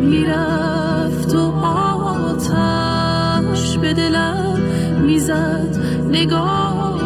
می‌رفت 0.00 1.34
و 1.34 1.66
آتش 1.66 3.78
به 3.78 3.94
دلم 3.94 4.58
می‌زد 5.02 5.78
نگاهش. 6.10 7.03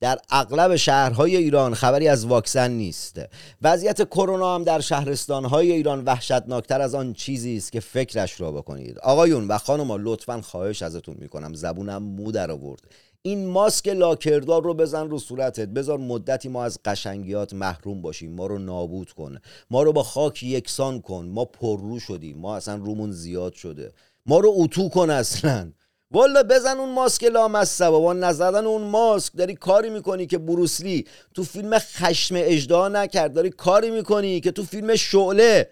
در 0.00 0.18
اغلب 0.30 0.76
شهرهای 0.76 1.36
ایران 1.36 1.74
خبری 1.74 2.08
از 2.08 2.26
واکسن 2.26 2.70
نیست. 2.70 3.20
وضعیت 3.62 4.08
کرونا 4.08 4.54
هم 4.54 4.64
در 4.64 4.80
شهرستانهای 4.80 5.72
ایران 5.72 6.04
وحشتناکتر 6.04 6.80
از 6.80 6.94
آن 6.94 7.12
چیزی 7.12 7.56
است 7.56 7.72
که 7.72 7.80
فکرش 7.80 8.40
را 8.40 8.52
بکنید. 8.52 8.98
آقایون 8.98 9.48
و 9.48 9.58
خانما 9.58 9.96
لطفا 9.96 10.40
خواهش 10.40 10.82
ازتون 10.82 11.16
می‌کنم. 11.18 11.54
زبونم 11.54 12.02
مو 12.02 12.32
در 12.32 12.50
آورد. 12.50 12.80
این 13.22 13.46
ماسک 13.46 13.88
لاکردار 13.88 14.62
رو 14.62 14.74
بزن 14.74 15.08
رو 15.08 15.18
صورتت. 15.18 15.68
بذار 15.68 15.98
مدتی 15.98 16.48
ما 16.48 16.64
از 16.64 16.78
قشنگیات 16.84 17.52
محروم 17.52 18.02
باشیم. 18.02 18.32
ما 18.32 18.46
رو 18.46 18.58
نابود 18.58 19.12
کن. 19.12 19.38
ما 19.70 19.82
رو 19.82 19.92
با 19.92 20.02
خاک 20.02 20.42
یکسان 20.42 21.00
کن. 21.00 21.26
ما 21.26 21.44
پررو 21.44 21.98
شدیم. 22.00 22.38
ما 22.38 22.56
اصلا 22.56 22.74
رومون 22.74 23.12
زیاد 23.12 23.52
شده. 23.52 23.92
ما 24.26 24.38
رو 24.38 24.52
اتو 24.56 24.88
کن 24.88 25.10
اصلا. 25.10 25.72
والا 26.16 26.42
بزن 26.42 26.78
اون 26.78 26.92
ماسک 26.92 27.24
لامصب 27.24 27.90
با 27.90 28.12
نزدن 28.12 28.66
اون 28.66 28.82
ماسک. 28.82 29.32
داری 29.36 29.54
کاری 29.54 29.90
می‌کنی 29.90 30.26
که 30.26 30.38
بروسلی 30.38 31.06
تو 31.34 31.44
فیلم 31.44 31.78
خشم 31.78 32.34
اجدا 32.38 32.88
نکرد؟ 32.88 33.32
داری 33.32 33.50
کاری 33.50 33.90
می‌کنی 33.90 34.40
که 34.40 34.50
تو 34.50 34.64
فیلم 34.64 34.96
شعله؟ 34.96 35.68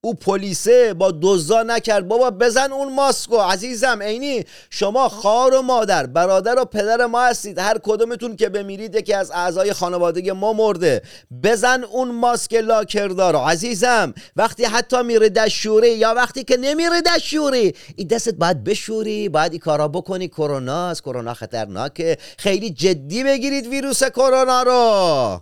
او 0.00 0.14
پلیسه 0.14 0.94
با 0.94 1.12
دزدا 1.22 1.62
نکرد. 1.62 2.08
بابا 2.08 2.30
بزن 2.30 2.72
اون 2.72 2.94
ماسکو. 2.94 3.36
عزیزم 3.36 4.02
عینی 4.02 4.44
شما 4.70 5.08
خار 5.08 5.54
و 5.54 5.62
مادر 5.62 6.06
برادر 6.06 6.58
و 6.58 6.64
پدر 6.64 7.06
ما 7.06 7.22
هستید. 7.22 7.58
هر 7.58 7.78
کدومتون 7.82 8.36
که 8.36 8.48
بمیرید 8.48 8.94
یکی 8.94 9.14
از 9.14 9.30
اعضای 9.30 9.72
خانواده 9.72 10.32
ما 10.32 10.52
مرده. 10.52 11.02
بزن 11.44 11.84
اون 11.84 12.10
ماسک 12.10 12.54
لاکردار 12.54 13.36
عزیزم 13.36 14.14
وقتی 14.36 14.64
حتی 14.64 15.02
میره 15.02 15.28
دشوری 15.28 15.90
یا 15.90 16.14
وقتی 16.14 16.44
که 16.44 16.56
نمیره 16.56 17.02
دشوری 17.16 17.74
این 17.96 18.08
دستت 18.08 18.34
باید 18.34 18.64
بشوری 18.64 19.28
باید 19.28 19.52
این 19.52 19.60
کارا 19.60 19.88
بکنی. 19.88 20.28
کرونا 20.28 20.88
از 20.88 21.02
کرونا 21.02 21.34
خطرناکه. 21.34 22.16
خیلی 22.38 22.70
جدی 22.70 23.24
بگیرید 23.24 23.66
ویروس 23.66 24.04
کرونا 24.04 24.62
رو. 24.62 25.40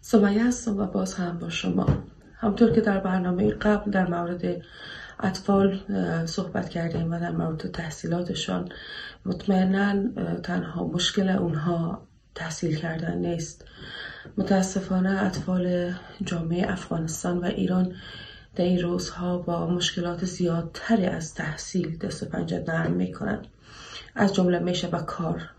سمیه 0.00 0.44
هستم 0.44 0.78
و 0.78 0.86
باز 0.86 1.14
هم 1.14 1.38
با 1.38 1.50
شما. 1.50 1.86
همطور 2.46 2.72
که 2.72 2.80
در 2.80 2.98
برنامه 2.98 3.50
قبل 3.50 3.90
در 3.90 4.06
مورد 4.06 4.62
اطفال 5.20 5.80
صحبت 6.26 6.68
کردیم 6.68 7.12
و 7.12 7.20
در 7.20 7.30
مورد 7.30 7.70
تحصیلاتشان 7.70 8.68
مطمئنا 9.26 10.08
تنها 10.42 10.86
مشکل 10.86 11.28
اونها 11.28 12.02
تحصیل 12.34 12.76
کردن 12.76 13.18
نیست. 13.18 13.64
متاسفانه 14.38 15.22
اطفال 15.22 15.92
جامعه 16.24 16.72
افغانستان 16.72 17.38
و 17.38 17.44
ایران 17.44 17.94
در 18.56 18.64
این 18.64 18.82
روزها 18.82 19.38
با 19.38 19.66
مشکلات 19.66 20.24
زیادتری 20.24 21.06
از 21.06 21.34
تحصیل 21.34 21.98
دست 21.98 22.22
و 22.22 22.26
پنجه 22.26 22.64
نرم 22.68 22.92
می‌کنن. 22.92 23.42
از 24.14 24.34
جمله 24.34 24.58
میشه 24.58 24.88
به 24.88 24.98
کار 24.98 25.50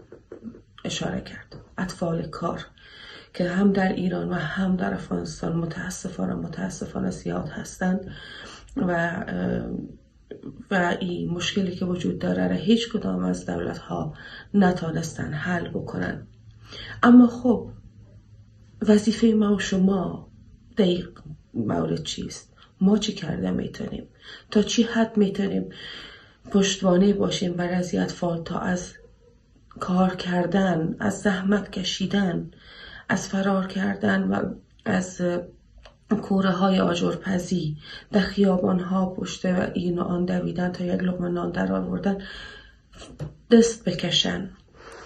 اشاره 0.86 1.22
کرد. 1.22 1.56
اطفال 1.78 2.28
کار. 2.28 2.66
که 3.38 3.50
هم 3.50 3.72
در 3.74 3.94
ایران 3.94 4.30
و 4.30 4.34
هم 4.34 4.76
در 4.76 4.94
افغانستان 4.94 5.56
متاسفانه 5.56 6.34
متاسفانه 6.34 7.10
زیاد 7.12 7.50
هستند 7.50 8.12
و 8.76 9.24
و 10.72 10.98
این 11.00 11.30
مشکلی 11.30 11.76
که 11.76 11.86
وجود 11.86 12.20
داره 12.20 12.48
را 12.48 12.56
هیچ 12.56 12.90
کدام 12.90 13.24
از 13.24 13.46
دولت 13.46 13.78
ها 13.78 14.14
نتانستن 14.54 15.34
حل 15.34 15.68
بکنن. 15.68 16.28
اما 17.04 17.28
خب 17.28 17.70
وظیفه 18.82 19.28
ما 19.28 19.56
و 19.56 19.60
شما 19.60 20.28
دقیق 20.78 21.10
مورد 21.54 22.04
چیست؟ 22.04 22.54
ما 22.82 22.98
چی 22.98 23.14
کرده 23.14 23.52
می‌تونیم؟ 23.52 24.08
تا 24.52 24.62
چی 24.62 24.84
حد 24.84 25.18
می‌تونیم 25.18 25.70
پشتوانه 26.52 27.14
باشیم 27.14 27.54
بر 27.54 27.70
از 27.70 27.96
اطفال 27.96 28.44
تا 28.44 28.60
از 28.60 28.94
کار 29.80 30.16
کردن 30.16 30.96
از 31.00 31.22
زحمت 31.22 31.72
کشیدن؟ 31.72 32.52
از 33.10 33.28
فرار 33.28 33.68
کردن 33.68 34.24
و 34.24 34.54
از 34.86 35.22
کوره 36.22 36.52
های 36.52 36.80
آجرپزی 36.80 37.78
در 38.12 38.20
خیابان 38.20 38.80
ها 38.80 39.06
پشت 39.06 39.46
و 39.46 39.72
این 39.74 40.00
و 40.00 40.02
آن 40.02 40.26
دویدن 40.26 40.72
تا 40.72 40.84
یک 40.84 41.04
لقمه 41.04 41.30
نان 41.30 41.52
در 41.52 41.74
آوردن 41.74 42.18
دست 43.52 43.90
بکشن 43.90 44.50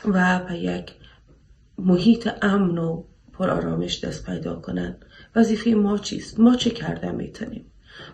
و 0.06 0.40
به 0.40 0.58
یک 0.58 0.92
محیط 1.78 2.30
امن 2.42 2.78
و 2.78 3.04
پرآرامش 3.34 4.04
دست 4.04 4.26
پیدا 4.26 4.56
کنن. 4.56 4.98
وظیفه 5.36 5.70
ما 5.70 5.98
چیست؟ 5.98 6.40
ما 6.40 6.56
چه 6.56 6.70
کرده 6.70 7.12
می‌تونیم؟ 7.12 7.71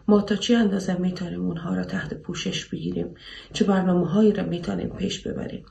ما 0.07 0.21
تا 0.21 0.35
چه 0.35 0.57
اندازه 0.57 0.93
می‌تونیم 0.93 1.45
اونها 1.45 1.75
را 1.75 1.83
تحت 1.83 2.13
پوشش 2.13 2.65
بگیریم؟ 2.65 3.15
چه 3.53 3.65
برنامه 3.65 4.07
هایی 4.07 4.31
را 4.31 4.43
می‌تونیم 4.43 4.89
پیش 4.89 5.27
ببریم؟ 5.27 5.65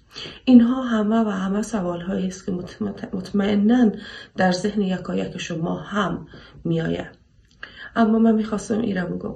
اینها 0.45 0.83
همه 0.83 1.16
و 1.16 1.29
همه 1.29 1.62
سوال 1.62 2.01
هایی 2.01 2.27
است 2.27 2.47
که 2.47 2.53
مطمئنا 3.12 3.90
در 4.37 4.53
ذهن 4.53 4.83
یکایک 4.83 5.38
شما 5.38 5.77
هم 5.77 6.27
میآید. 6.64 7.27
اما 7.97 8.19
من 8.19 8.35
می‌خواستم 8.35 8.81
ای 8.81 8.95
را 8.95 9.07
بگم. 9.07 9.35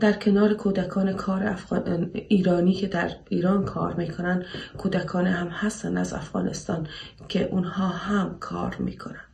در 0.00 0.12
کنار 0.12 0.54
کودکان 0.54 1.12
کار 1.12 1.46
افغان... 1.46 2.10
ایرانی 2.14 2.74
که 2.74 2.86
در 2.86 3.10
ایران 3.28 3.64
کار 3.64 3.94
می‌کنن 3.94 4.44
کودکان 4.78 5.26
هم 5.26 5.46
هستن 5.46 5.96
از 5.96 6.12
افغانستان 6.12 6.86
که 7.28 7.48
اونها 7.50 7.88
هم 7.88 8.36
کار 8.40 8.76
می‌کنن. 8.78 9.24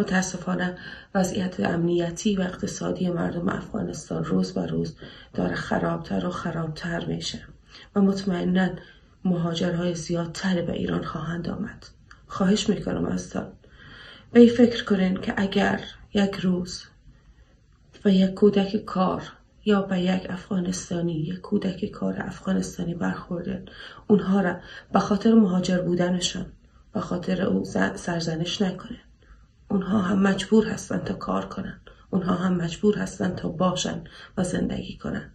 متاسفانه 0.00 0.78
وضعیت 1.14 1.60
امنیتی 1.60 2.36
و 2.36 2.40
اقتصادی 2.40 3.10
مردم 3.10 3.48
افغانستان 3.48 4.24
روز 4.24 4.52
به 4.52 4.66
روز 4.66 4.96
داره 5.34 5.54
خرابتر 5.54 6.26
و 6.26 6.30
خرابتر 6.30 7.04
میشه 7.04 7.42
و 7.94 8.00
مطمئنا 8.00 8.68
مهاجرهای 9.24 9.94
زیادتری 9.94 10.62
به 10.62 10.72
ایران 10.72 11.04
خواهند 11.04 11.48
آمد. 11.48 11.86
خواهش 12.26 12.68
می‌کنم 12.68 13.04
ازتان 13.04 13.52
به 14.32 14.46
فکر 14.46 14.84
کنین 14.84 15.16
که 15.16 15.34
اگر 15.36 15.80
یک 16.14 16.34
روز 16.34 16.84
و 18.04 18.08
یک 18.08 18.34
کودک 18.34 18.76
کار 18.76 19.22
یا 19.64 19.82
به 19.82 20.00
یک 20.00 20.26
افغانستانی 20.30 21.12
یک 21.12 21.40
کودک 21.40 21.84
کار 21.84 22.22
افغانستانی 22.22 22.94
برخوردن 22.94 23.64
اونها 24.06 24.40
را 24.40 24.56
به 24.92 24.98
خاطر 24.98 25.34
مهاجر 25.34 25.78
بودنشان 25.78 26.46
به 26.92 27.00
خاطر 27.00 27.42
او 27.42 27.64
سرزنش 27.94 28.62
نکنه. 28.62 28.98
اونها 29.70 29.98
هم 29.98 30.22
مجبور 30.22 30.66
هستن 30.66 30.98
تا 30.98 31.14
کار 31.14 31.46
کنن. 31.46 31.80
اونها 32.10 32.34
هم 32.34 32.56
مجبور 32.56 32.98
هستن 32.98 33.36
تا 33.36 33.48
باشن 33.48 34.04
و 34.36 34.44
زندگی 34.44 34.98
کنن. 34.98 35.32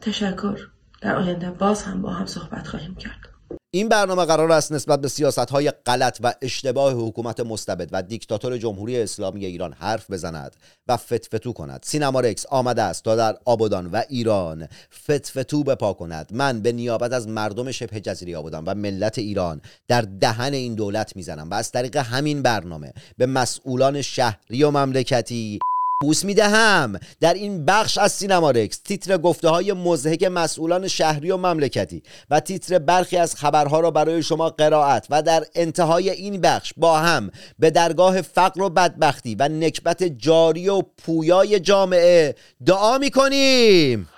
تشکر. 0.00 0.68
در 1.00 1.16
آینده 1.16 1.50
باز 1.50 1.82
هم 1.82 2.02
با 2.02 2.10
هم 2.10 2.26
صحبت 2.26 2.68
خواهیم 2.68 2.94
کرد. 2.94 3.29
این 3.72 3.88
برنامه 3.88 4.24
قرار 4.24 4.52
است 4.52 4.72
نسبت 4.72 5.00
به 5.00 5.08
سیاست 5.08 5.38
های 5.38 5.70
غلط 5.70 6.18
و 6.22 6.34
اشتباه 6.42 6.92
حکومت 6.92 7.40
مستبد 7.40 7.88
و 7.92 8.02
دیکتاتور 8.02 8.58
جمهوری 8.58 9.02
اسلامی 9.02 9.46
ایران 9.46 9.72
حرف 9.72 10.10
بزند 10.10 10.56
و 10.88 10.96
فتفتو 10.96 11.52
کند. 11.52 11.80
سینما 11.84 12.20
رکس 12.20 12.46
آمده 12.46 12.82
است 12.82 13.04
تا 13.04 13.16
در 13.16 13.36
آبادان 13.44 13.86
و 13.86 14.02
ایران 14.08 14.68
فتفتو 15.04 15.64
بپا 15.64 15.92
کند. 15.92 16.30
من 16.32 16.60
به 16.60 16.72
نیابت 16.72 17.12
از 17.12 17.28
مردم 17.28 17.70
شبه 17.70 18.00
جزیره 18.00 18.36
آبادان 18.36 18.64
و 18.64 18.74
ملت 18.74 19.18
ایران 19.18 19.60
در 19.88 20.02
دهن 20.02 20.54
این 20.54 20.74
دولت 20.74 21.16
می‌زنم 21.16 21.50
و 21.50 21.54
از 21.54 21.72
طریق 21.72 21.96
همین 21.96 22.42
برنامه 22.42 22.92
به 23.18 23.26
مسئولان 23.26 24.02
شهری 24.02 24.62
و 24.64 24.70
مملکتی 24.70 25.58
بوس 26.02 26.24
می‌دهم. 26.24 26.98
در 27.20 27.34
این 27.34 27.64
بخش 27.64 27.98
از 27.98 28.12
سینما 28.12 28.50
رکس 28.50 28.78
تیتر 28.78 29.18
گفته 29.18 29.48
های 29.48 29.72
مزهک 29.72 30.22
مسئولان 30.22 30.88
شهری 30.88 31.30
و 31.30 31.36
مملکتی 31.36 32.02
و 32.30 32.40
تیتر 32.40 32.78
برخی 32.78 33.16
از 33.16 33.34
خبرها 33.34 33.80
را 33.80 33.90
برای 33.90 34.22
شما 34.22 34.50
قرائت 34.50 35.06
و 35.10 35.22
در 35.22 35.44
انتهای 35.54 36.10
این 36.10 36.40
بخش 36.40 36.72
با 36.76 36.98
هم 36.98 37.30
به 37.58 37.70
درگاه 37.70 38.22
فقر 38.22 38.62
و 38.62 38.68
بدبختی 38.68 39.34
و 39.34 39.48
نکبت 39.48 40.02
جاری 40.02 40.68
و 40.68 40.82
پویای 40.82 41.60
جامعه 41.60 42.34
دعا 42.66 42.98
می‌کنیم. 42.98 44.08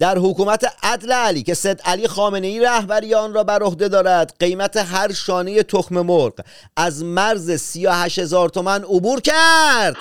در 0.00 0.18
حکومت 0.18 0.72
عدل 0.82 1.12
علی 1.12 1.42
که 1.42 1.54
سید 1.54 1.80
علی 1.84 2.08
خامنه 2.08 2.46
ای 2.46 2.60
رهبری 2.60 3.14
آن 3.14 3.34
را 3.34 3.44
بر 3.44 3.62
عهده 3.62 3.88
دارد 3.88 4.34
قیمت 4.38 4.76
هر 4.76 5.12
شانه 5.12 5.62
تخم 5.62 6.00
مرغ 6.00 6.32
از 6.76 7.04
مرز 7.04 7.50
38 7.50 8.18
هزار 8.18 8.48
تومن 8.48 8.84
عبور 8.84 9.20
کرد. 9.20 9.96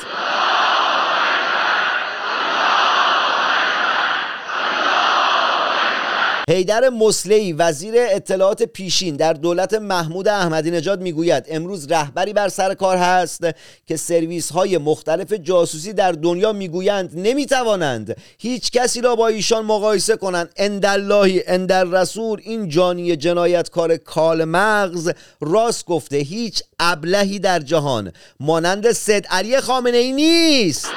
حیدر 6.49 6.89
مسلی 6.89 7.53
وزیر 7.53 7.93
اطلاعات 7.97 8.63
پیشین 8.63 9.15
در 9.15 9.33
دولت 9.33 9.73
محمود 9.73 10.27
احمدی 10.27 10.71
نژاد 10.71 11.01
می‌گوید 11.01 11.45
امروز 11.49 11.91
رهبری 11.91 12.33
بر 12.33 12.49
سر 12.49 12.73
کار 12.73 12.97
هست 12.97 13.41
که 13.87 13.97
سرویس 13.97 14.51
های 14.51 14.77
مختلف 14.77 15.33
جاسوسی 15.33 15.93
در 15.93 16.11
دنیا 16.11 16.53
می‌گویند 16.53 17.11
نمی‌توانند 17.15 18.17
هیچ 18.37 18.71
کسی 18.71 19.01
را 19.01 19.15
با 19.15 19.27
ایشان 19.27 19.65
مقایسه 19.65 20.15
کنند. 20.15 20.49
انداللهی 20.57 21.43
اندر 21.47 21.83
رسول 21.83 22.41
این 22.43 22.69
جانی 22.69 23.15
جنایتکار 23.15 23.97
کال 23.97 24.45
مغز 24.45 25.11
راست 25.41 25.85
گفته 25.85 26.17
هیچ 26.17 26.63
ابلهی 26.79 27.39
در 27.39 27.59
جهان 27.59 28.11
مانند 28.39 28.91
سید 28.91 29.27
علی 29.27 29.61
خامنه 29.61 29.97
ای 29.97 30.11
نیست. 30.11 30.87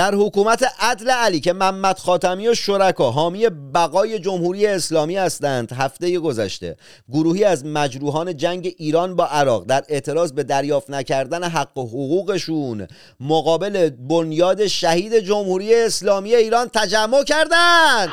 در 0.00 0.14
حکومت 0.14 0.64
عدل 0.78 1.10
علی 1.10 1.40
که 1.40 1.52
محمد 1.52 1.98
خاتمی 1.98 2.48
و 2.48 2.54
شرکا 2.54 3.10
حامی 3.10 3.48
بقای 3.48 4.18
جمهوری 4.18 4.66
اسلامی 4.66 5.16
هستند 5.16 5.72
هفته 5.72 6.18
گذشته. 6.18 6.76
گروهی 7.12 7.44
از 7.44 7.64
مجروحان 7.64 8.36
جنگ 8.36 8.74
ایران 8.78 9.16
با 9.16 9.26
عراق 9.26 9.64
در 9.64 9.84
اعتراض 9.88 10.32
به 10.32 10.42
دریافت 10.42 10.90
نکردن 10.90 11.44
حق 11.44 11.78
و 11.78 11.86
حقوقشون 11.86 12.86
مقابل 13.20 13.90
بنیاد 13.90 14.66
شهید 14.66 15.18
جمهوری 15.18 15.74
اسلامی 15.74 16.34
ایران 16.34 16.70
تجمع 16.74 17.24
کردند. 17.24 18.08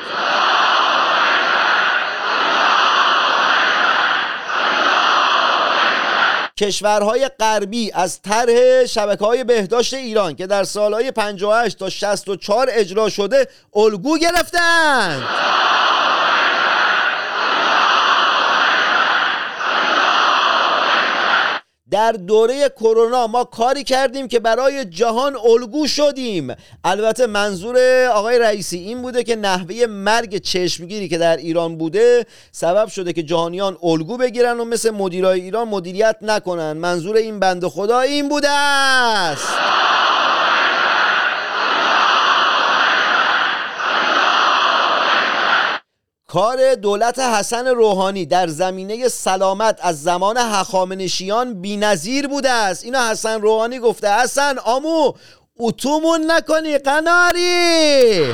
کشورهای 6.58 7.30
غربی 7.40 7.92
از 7.92 8.22
طرح 8.22 8.86
شبکه 8.86 9.26
های 9.26 9.44
بهداشت 9.44 9.94
ایران 9.94 10.36
که 10.36 10.48
در 10.48 10.64
سالهای 10.64 11.12
58 11.12 11.80
تا 11.80 11.90
64 11.90 12.68
اجرا 12.72 13.10
شده 13.10 13.48
الگو 13.76 14.18
گرفتند. 14.18 15.24
در 21.92 22.12
دوره 22.12 22.70
کرونا 22.70 23.28
ما 23.28 23.44
کاری 23.44 23.84
کردیم 23.84 24.28
که 24.28 24.40
برای 24.40 24.86
جهان 24.86 25.36
الگو 25.36 25.88
شدیم. 25.88 26.56
البته 26.84 27.28
منظور 27.28 28.06
آقای 28.06 28.40
رئیسی 28.40 28.78
این 28.78 29.02
بوده 29.02 29.24
که 29.24 29.36
نحوه 29.36 29.86
مرگ 29.86 30.38
چشمگیری 30.38 31.10
که 31.10 31.18
در 31.18 31.38
ایران 31.38 31.78
بوده 31.78 32.26
سبب 32.52 32.88
شده 32.88 33.14
که 33.14 33.24
جهانیان 33.24 33.78
الگو 33.84 34.18
بگیرن 34.18 34.60
و 34.60 34.66
مثل 34.66 34.90
مدیرای 34.90 35.42
ایران 35.42 35.68
مدیریت 35.68 36.18
نکنن. 36.22 36.74
منظور 36.74 37.16
این 37.16 37.40
بند 37.40 37.68
خدا 37.68 38.00
این 38.00 38.30
بوده 38.30 38.50
است. 38.50 39.48
کار 46.38 46.76
دولت 46.76 47.20
حسن 47.20 47.68
روحانی 47.68 48.26
در 48.26 48.48
زمینه 48.48 49.08
سلامت 49.08 49.80
از 49.82 50.04
زمان 50.04 50.38
هخامنشیان 50.38 51.62
بینظیر 51.62 52.28
بوده 52.28 52.50
است. 52.50 52.84
اینو 52.84 53.00
حسن 53.00 53.42
روحانی 53.42 53.80
گفته. 53.80 54.14
حسن 54.14 54.58
آمو 54.58 55.14
اتومون 55.60 56.32
نکنی 56.32 56.78
قناری! 56.78 58.34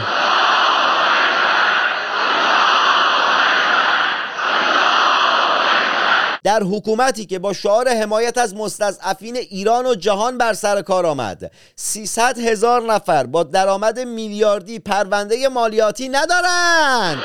در 6.44 6.64
حکومتی 6.64 7.26
که 7.26 7.40
با 7.40 7.54
شعار 7.54 7.90
حمایت 7.90 8.38
از 8.38 8.56
مستضعفین 8.56 9.36
ایران 9.36 9.86
و 9.86 9.96
جهان 9.96 10.38
بر 10.38 10.54
سر 10.54 10.82
کار 10.82 11.06
آمد. 11.06 11.52
300 11.76 12.40
هزار 12.40 12.82
نفر 12.82 13.26
با 13.26 13.44
درآمد 13.44 14.00
میلیاردی 14.00 14.80
پرونده 14.80 15.48
مالیاتی 15.48 16.10
ندارند. 16.10 17.24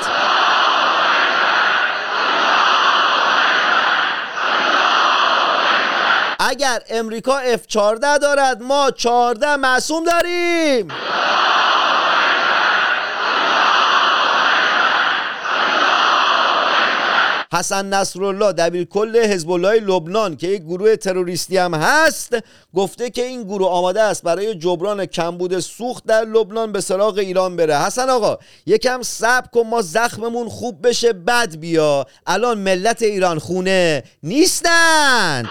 اگر 6.39 6.81
امریکا 6.89 7.41
F14 7.55 7.73
دارد 8.21 8.61
ما 8.61 8.91
14 8.91 9.55
معصوم 9.55 10.03
داریم. 10.03 10.87
حسن 17.53 17.85
نصرالله 17.85 18.51
دبیر 18.51 18.85
کل 18.85 19.17
حزب 19.17 19.51
الله 19.51 19.79
لبنان 19.79 20.37
که 20.37 20.47
یک 20.47 20.61
گروه 20.61 20.95
تروریستی 20.95 21.57
هم 21.57 21.73
هست 21.73 22.37
گفته 22.75 23.09
که 23.09 23.25
این 23.25 23.43
گروه 23.43 23.69
آماده 23.69 24.01
است 24.01 24.23
برای 24.23 24.55
جبران 24.55 25.05
کمبود 25.05 25.59
سوخت 25.59 26.05
در 26.05 26.25
لبنان 26.25 26.71
به 26.71 26.81
سراغ 26.81 27.17
ایران 27.17 27.55
بره. 27.55 27.77
حسن 27.77 28.09
آقا 28.09 28.37
یکم 28.65 29.01
صبر 29.01 29.47
کن 29.47 29.67
ما 29.67 29.81
زخممون 29.81 30.49
خوب 30.49 30.87
بشه 30.87 31.13
بد 31.13 31.55
بیا. 31.55 32.05
الان 32.27 32.57
ملت 32.57 33.01
ایران 33.01 33.39
خونه 33.39 34.03
نیستند. 34.23 35.49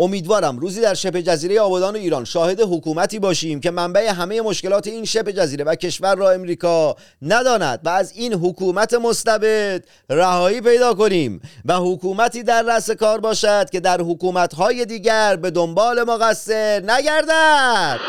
امیدوارم 0.00 0.58
روزی 0.58 0.80
در 0.80 0.94
شبه 0.94 1.22
جزیره 1.22 1.60
آبادان 1.60 1.94
و 1.94 1.98
ایران 1.98 2.24
شاهد 2.24 2.60
حکومتی 2.60 3.18
باشیم 3.18 3.60
که 3.60 3.70
منبع 3.70 4.08
همه 4.08 4.40
مشکلات 4.40 4.86
این 4.86 5.04
شبه 5.04 5.32
جزیره 5.32 5.64
و 5.64 5.74
کشور 5.74 6.14
را 6.14 6.30
امریکا 6.30 6.96
نداند 7.22 7.80
و 7.84 7.88
از 7.88 8.12
این 8.16 8.34
حکومت 8.34 8.94
مستبد 8.94 9.84
رهایی 10.10 10.60
پیدا 10.60 10.94
کنیم 10.94 11.40
و 11.64 11.76
حکومتی 11.76 12.42
در 12.42 12.62
رأس 12.62 12.90
کار 12.90 13.20
باشد 13.20 13.70
که 13.70 13.80
در 13.80 14.00
حکومتهای 14.00 14.84
دیگر 14.84 15.36
به 15.36 15.50
دنبال 15.50 16.02
مقصر 16.02 16.82
نگردد. 16.86 18.00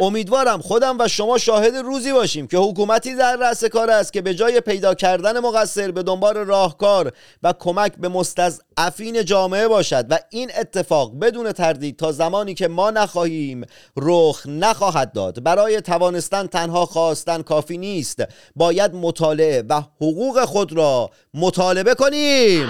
امیدوارم 0.00 0.60
خودم 0.60 0.98
و 0.98 1.08
شما 1.08 1.38
شاهد 1.38 1.76
روزی 1.76 2.12
باشیم 2.12 2.46
که 2.46 2.58
حکومتی 2.58 3.14
در 3.14 3.36
رأس 3.36 3.64
کار 3.64 3.90
است 3.90 4.12
که 4.12 4.22
به 4.22 4.34
جای 4.34 4.60
پیدا 4.60 4.94
کردن 4.94 5.38
مقصر 5.40 5.90
به 5.90 6.02
دنبال 6.02 6.36
راهکار 6.36 7.12
و 7.42 7.54
کمک 7.58 7.92
به 7.96 8.08
مستضعفین 8.08 9.24
جامعه 9.24 9.68
باشد 9.68 10.06
و 10.10 10.18
این 10.30 10.50
اتفاق 10.58 11.18
بدون 11.20 11.52
تردید 11.52 11.96
تا 11.96 12.12
زمانی 12.12 12.54
که 12.54 12.68
ما 12.68 12.90
نخواهیم 12.90 13.64
رخ 13.96 14.46
نخواهد 14.46 15.12
داد. 15.12 15.42
برای 15.42 15.80
توانستن 15.80 16.46
تنها 16.46 16.86
خواستن 16.86 17.42
کافی 17.42 17.78
نیست. 17.78 18.24
باید 18.56 18.94
مطالعه 18.94 19.64
و 19.68 19.82
حقوق 19.96 20.44
خود 20.44 20.72
را 20.72 21.10
مطالبه 21.34 21.94
کنیم. 21.94 22.68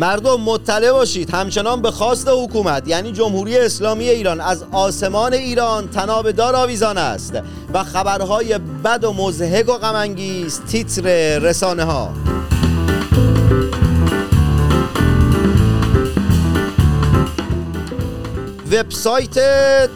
مردم 0.00 0.40
مطلع 0.40 0.92
باشید. 0.92 1.30
همچنان 1.30 1.82
به 1.82 1.90
خواست 1.90 2.28
حکومت 2.28 2.88
یعنی 2.88 3.12
جمهوری 3.12 3.58
اسلامی 3.58 4.08
ایران 4.08 4.40
از 4.40 4.64
آسمان 4.72 5.34
ایران 5.34 5.88
تناب 5.88 6.30
دار 6.30 6.56
آویزان 6.56 6.98
است 6.98 7.38
و 7.74 7.84
خبرهای 7.84 8.58
بد 8.58 9.04
و 9.04 9.12
مزهک 9.12 9.68
و 9.68 9.72
غمانگیز 9.72 10.60
تیتر 10.60 11.38
رسانه 11.38 11.84
ها 11.84 12.10
وبسایت 18.72 19.38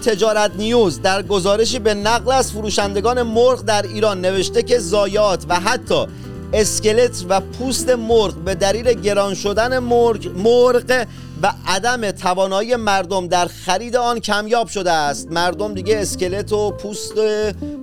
تجارت 0.00 0.50
نیوز 0.56 1.02
در 1.02 1.22
گزارشی 1.22 1.78
به 1.78 1.94
نقل 1.94 2.32
از 2.32 2.52
فروشندگان 2.52 3.22
مرغ 3.22 3.62
در 3.62 3.82
ایران 3.82 4.20
نوشته 4.20 4.62
که 4.62 4.78
زایات 4.78 5.44
و 5.48 5.54
حتی 5.54 6.06
اسکلت 6.52 7.24
و 7.28 7.40
پوست 7.40 7.90
مرغ 7.90 8.35
به 8.35 8.54
دلیل 8.54 8.92
گران 8.92 9.35
شدن 9.35 9.78
مرغ, 9.78 10.26
مرغ 10.37 11.07
و 11.42 11.52
عدم 11.66 12.11
توانایی 12.11 12.76
مردم 12.76 13.28
در 13.28 13.46
خرید 13.46 13.96
آن 13.96 14.20
کمیاب 14.20 14.68
شده 14.68 14.92
است. 14.92 15.30
مردم 15.30 15.74
دیگه 15.74 15.98
اسکلت 15.98 16.52
و 16.52 16.70
پوست 16.70 17.12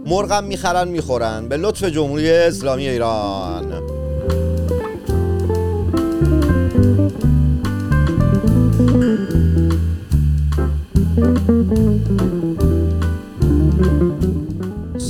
مرغ 0.05 0.31
هم 0.31 0.43
می‌خرن 0.43 0.87
می‌خورن. 0.87 1.47
به 1.47 1.57
لطف 1.57 1.83
جمهوری 1.83 2.31
اسلامی 2.31 2.87
ایران. 2.87 3.81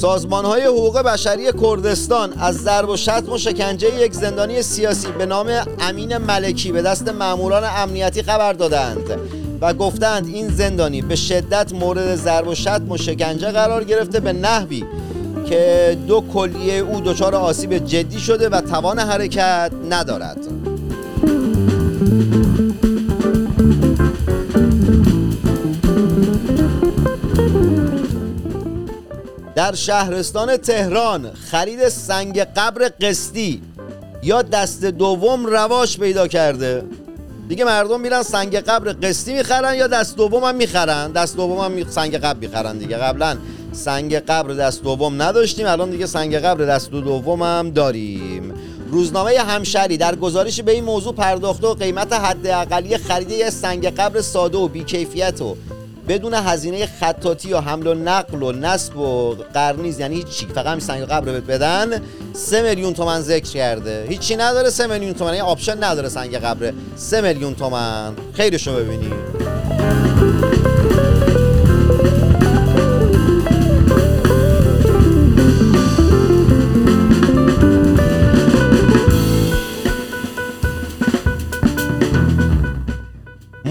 سازمان 0.02 0.46
های 0.46 0.62
حقوق 0.62 1.02
بشری 1.02 1.52
کردستان 1.62 2.34
از 2.40 2.58
ضرب 2.58 2.90
و 2.90 2.98
شتم 2.98 3.32
و 3.32 3.38
شکنجه 3.38 3.96
یک 4.02 4.14
زندانی 4.14 4.62
سیاسی 4.62 5.08
به 5.12 5.26
نام 5.26 5.48
امین 5.80 6.18
ملکی 6.18 6.72
به 6.72 6.82
دست 6.82 7.10
ماموران 7.10 7.64
امنیتی 7.76 8.24
خبر 8.24 8.54
دادند 8.54 9.20
و 9.62 9.74
گفتند 9.74 10.28
این 10.28 10.50
زندانی 10.50 11.02
به 11.02 11.16
شدت 11.16 11.74
مورد 11.74 12.16
ضرب 12.16 12.48
و 12.48 12.56
شتم 12.56 12.92
و 12.92 12.98
شکنجه 12.98 13.52
قرار 13.52 13.84
گرفته 13.84 14.20
به 14.20 14.34
نحوی 14.34 14.84
که 15.46 15.98
دو 16.08 16.24
کلیه 16.34 16.74
او 16.74 17.02
دچار 17.02 17.36
آسیب 17.36 17.78
جدی 17.78 18.20
شده 18.20 18.50
و 18.50 18.62
توان 18.62 19.00
حرکت 19.00 19.72
ندارد. 19.90 20.38
در 29.62 29.76
شهرستان 29.76 30.58
تهران 30.58 31.32
خرید 31.34 31.90
سنگ 31.90 32.40
قبر 32.40 32.92
قسطی 33.02 33.62
یا 34.24 34.42
دست 34.42 34.86
دوم 34.86 35.46
رواج 35.46 35.98
پیدا 35.98 36.28
کرده. 36.28 36.84
دیگه 37.50 37.66
مردم 37.66 38.02
میرن 38.02 38.24
سنگ 38.24 38.56
قبر 38.56 38.94
قسطی 38.94 39.34
می‌خرن 39.34 39.76
یا 39.76 39.88
دست 39.88 40.18
دوم 40.18 40.44
هم 40.44 40.56
می‌خرن؟ 40.56 41.12
دست 41.12 41.38
دوم 41.38 41.58
هم. 41.58 41.90
سنگ 41.90 42.16
قبر 42.16 42.40
می‌خرن 42.40 42.78
دیگه. 42.78 42.98
قبلا 42.98 43.38
سنگ 43.72 44.16
قبر 44.16 44.54
دست 44.54 44.84
دوم 44.84 45.22
نداشتیم 45.22 45.68
الان 45.68 45.90
دیگه 45.90 46.06
سنگ 46.06 46.36
قبر 46.36 46.66
دست 46.66 46.92
دوم 46.92 47.42
هم 47.42 47.72
داریم. 47.72 48.54
روزنامه 48.92 49.40
همشری 49.40 49.98
در 49.98 50.16
گزارش 50.16 50.62
به 50.62 50.72
این 50.72 50.84
موضوع 50.84 51.14
پرداخته 51.14 51.68
و 51.68 51.74
قیمت 51.74 52.14
حداقلی 52.14 52.98
خرید 52.98 53.32
یه 53.32 53.50
سنگ 53.50 53.88
قبر 53.88 54.22
ساده 54.22 54.58
و 54.58 54.68
بیکیفیت 54.68 55.42
و 55.42 55.56
بدون 56.08 56.34
هزینه 56.34 56.86
خطاطی 56.86 57.54
و 57.54 57.60
حمل 57.60 57.88
و 57.88 57.94
نقل 57.94 58.44
و 58.44 58.52
نصب 58.52 58.98
و 58.98 59.36
قرنیز 59.54 60.00
یعنی 60.00 60.16
هیچی 60.16 60.46
فقط 60.46 60.68
همین 60.68 60.80
سنگ 60.80 61.04
قبر 61.04 61.32
بهت 61.32 61.44
بدن. 61.44 62.02
سه 62.34 62.62
میلیون 62.62 62.94
تومن 62.94 63.22
ذکر 63.22 63.50
کرده. 63.50 64.06
هیچی 64.10 64.36
نداره. 64.36 64.70
سه 64.70 64.88
میلیون 64.88 65.14
تومن. 65.14 65.34
یعنی 65.34 65.42
option 65.48 65.84
نداره 65.84 66.10
سنگ 66.10 66.36
قبر 66.36 66.74
سه 66.96 67.22
میلیون 67.22 67.56
تومن. 67.56 68.14
خیرشو 68.34 68.76
ببینی 68.76 69.12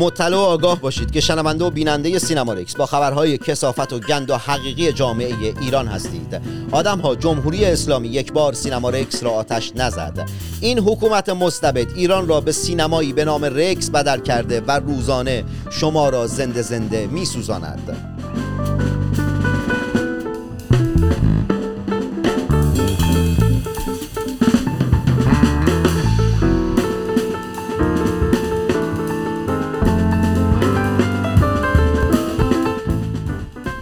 مطلع 0.00 0.36
و 0.36 0.40
آگاه 0.40 0.80
باشید 0.80 1.10
که 1.10 1.20
شنونده 1.20 1.64
و 1.64 1.70
بیننده 1.70 2.18
سینما 2.18 2.52
رکس 2.52 2.76
با 2.76 2.86
خبرهای 2.86 3.38
کسافت 3.38 3.92
و 3.92 3.98
گند 3.98 4.30
و 4.30 4.36
حقیقی 4.36 4.92
جامعه 4.92 5.54
ایران 5.60 5.86
هستید. 5.86 6.40
آدم 6.72 6.98
ها 6.98 7.14
جمهوری 7.14 7.64
اسلامی 7.64 8.08
یک 8.08 8.32
بار 8.32 8.52
سینما 8.52 8.90
رکس 8.90 9.22
را 9.22 9.30
آتش 9.30 9.72
نزد. 9.76 10.28
این 10.60 10.78
حکومت 10.78 11.28
مستبد 11.28 11.92
ایران 11.94 12.28
را 12.28 12.40
به 12.40 12.52
سینمایی 12.52 13.12
به 13.12 13.24
نام 13.24 13.44
رکس 13.44 13.90
بدل 13.90 14.20
کرده 14.20 14.60
و 14.60 14.70
روزانه 14.70 15.44
شما 15.70 16.08
را 16.08 16.26
زنده 16.26 16.62
زنده 16.62 17.06
می 17.06 17.26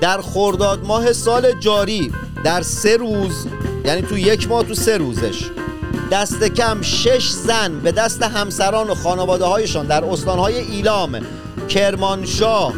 در 0.00 0.20
خرداد 0.20 0.86
ماه 0.86 1.12
سال 1.12 1.52
جاری 1.60 2.12
در 2.44 2.62
سه 2.62 2.96
روز 2.96 3.46
یعنی 3.84 4.02
تو 4.02 4.18
یک 4.18 4.48
ماه 4.48 4.64
تو 4.64 4.74
سه 4.74 4.96
روزش. 4.96 5.50
دست 6.10 6.44
کم 6.44 6.82
شش 6.82 7.28
زن 7.30 7.80
به 7.80 7.92
دست 7.92 8.22
همسران 8.22 8.90
و 8.90 8.94
خانواده 8.94 9.44
هایشان 9.44 9.86
در 9.86 10.04
استانهای 10.04 10.58
ایلام 10.58 11.20
کرمانشاه 11.68 12.72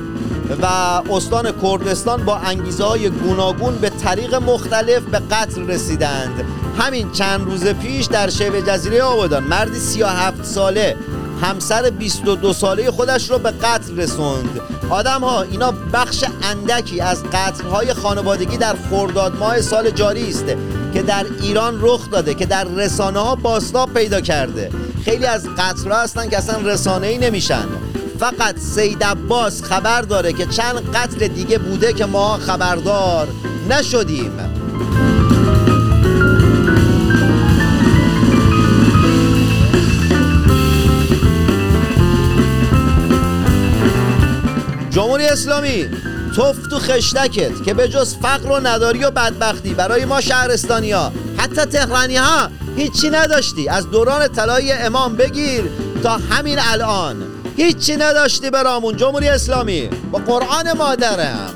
و 0.63 0.67
استان 1.13 1.53
کردستان 1.63 2.25
با 2.25 2.37
انگیزه 2.37 2.85
های 2.85 3.11
گوناگون 3.11 3.75
به 3.75 3.91
طریق 3.91 4.35
مختلف 4.35 5.03
به 5.03 5.19
قتل 5.19 5.67
رسیدند. 5.67 6.45
همین 6.79 7.13
چند 7.13 7.45
روز 7.45 7.67
پیش 7.67 8.07
در 8.07 8.31
شبه 8.31 8.63
جزیره 8.63 9.03
آبادان 9.03 9.45
مردی 9.45 9.79
37 9.79 10.45
ساله 10.45 10.97
همسر 11.43 11.91
22 11.91 12.53
ساله 12.53 12.91
خودش 12.91 13.31
رو 13.31 13.39
به 13.39 13.51
قتل 13.51 13.97
رسوند. 13.97 14.61
آدم 14.91 15.21
ها 15.21 15.43
اینا 15.43 15.73
بخش 15.93 16.25
اندکی 16.43 17.01
از 17.01 17.25
قتل 17.25 17.65
های 17.65 17.95
خانوادگی 17.95 18.57
در 18.57 18.75
خرداد 18.91 19.37
ماه 19.37 19.61
سال 19.61 19.91
جاری 19.91 20.29
است 20.29 20.45
که 20.95 21.03
در 21.03 21.27
ایران 21.43 21.79
رخ 21.81 22.11
داده 22.11 22.35
که 22.35 22.47
در 22.47 22.65
رسانه 22.65 23.19
ها 23.19 23.35
باستاب 23.35 23.95
پیدا 23.95 24.21
کرده. 24.21 24.71
خیلی 25.05 25.27
از 25.27 25.49
قتل 25.59 25.93
هستن 25.93 26.29
که 26.29 26.39
اصلا 26.39 26.61
رسانه 26.61 27.07
ای 27.07 27.19
نمیشن. 27.19 27.65
فقط 28.19 28.59
سید 28.59 29.05
عباس 29.05 29.63
خبر 29.63 30.03
داره 30.03 30.33
که 30.33 30.47
چند 30.47 30.97
قتل 30.97 31.29
دیگه 31.29 31.59
بوده 31.59 31.93
که 31.93 32.07
ما 32.07 32.37
خبردار 32.37 33.29
نشدیم. 33.71 34.60
جمهوری 44.91 45.27
اسلامی 45.27 45.89
توف 46.37 46.57
تو 46.71 46.79
خشتکت 46.79 47.65
که 47.65 47.75
به 47.75 47.89
جز 47.89 48.17
فقر 48.17 48.51
و 48.51 48.61
نداری 48.61 49.05
و 49.05 49.11
بدبختی 49.11 49.75
برای 49.75 50.05
ما 50.05 50.21
شهرستانی 50.21 50.93
ها 50.93 51.13
حتی 51.39 51.65
تهرانی 51.65 52.17
ها 52.17 52.49
هیچی 52.77 53.11
نداشتی. 53.11 53.69
از 53.69 53.91
دوران 53.91 54.29
طلای 54.29 54.73
امام 54.73 55.17
بگیر 55.17 55.65
تا 56.03 56.19
همین 56.31 56.59
الان. 56.59 57.17
هیچی 57.57 57.97
نداشتی 57.97 58.51
برامون 58.51 58.97
جمهوری 58.97 59.29
اسلامی. 59.29 59.89
با 60.13 60.19
قرآن 60.19 60.73
مادرم. 60.73 61.55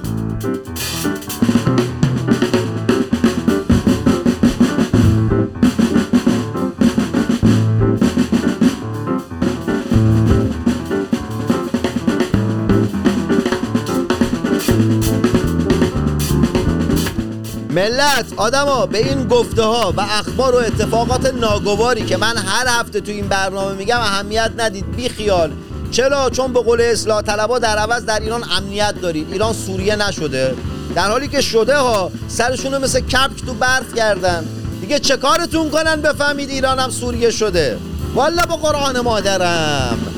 ملت 17.75 18.27
آدما 18.37 18.87
به 18.87 18.99
این 18.99 19.29
گفته 19.29 19.63
ها 19.63 19.95
و 19.97 20.01
اخبار 20.01 20.55
و 20.55 20.59
اتفاقات 20.59 21.35
ناگواری 21.35 22.05
که 22.05 22.17
من 22.17 22.37
هر 22.37 22.67
هفته 22.81 23.01
تو 23.01 23.13
این 23.13 23.29
برنامه 23.29 23.75
میگم 23.75 24.01
اهمیت 24.01 24.51
ندید 24.59 24.97
بی 24.97 25.09
خیال 25.09 25.53
چرا؟ 25.91 26.31
چون 26.31 26.53
به 26.53 26.61
قول 26.61 26.81
اصلاح 26.81 27.23
طلبا 27.23 27.59
در 27.59 27.79
عوض 27.79 28.05
در 28.05 28.21
ایران 28.21 28.45
امنیت 28.51 28.95
دارید. 29.03 29.33
ایران 29.33 29.53
سوریه 29.53 29.97
نشده. 29.97 30.55
در 30.95 31.11
حالی 31.11 31.29
که 31.29 31.41
شده 31.41 31.77
ها 31.77 32.11
سرشونو 32.29 32.79
مثل 32.79 33.01
کپک 33.01 33.47
تو 33.47 33.55
برف 33.55 33.95
کردن. 33.95 34.45
دیگه 34.81 34.99
چه 34.99 35.17
کارتون 35.17 35.71
کنن 35.71 36.01
بفهمید 36.01 36.51
ایرانم 36.51 36.91
سوریه 36.91 37.31
شده؟ 37.31 37.79
والا 38.15 38.43
با 38.47 38.57
قرآن 38.57 39.01
مادرم. 39.01 40.14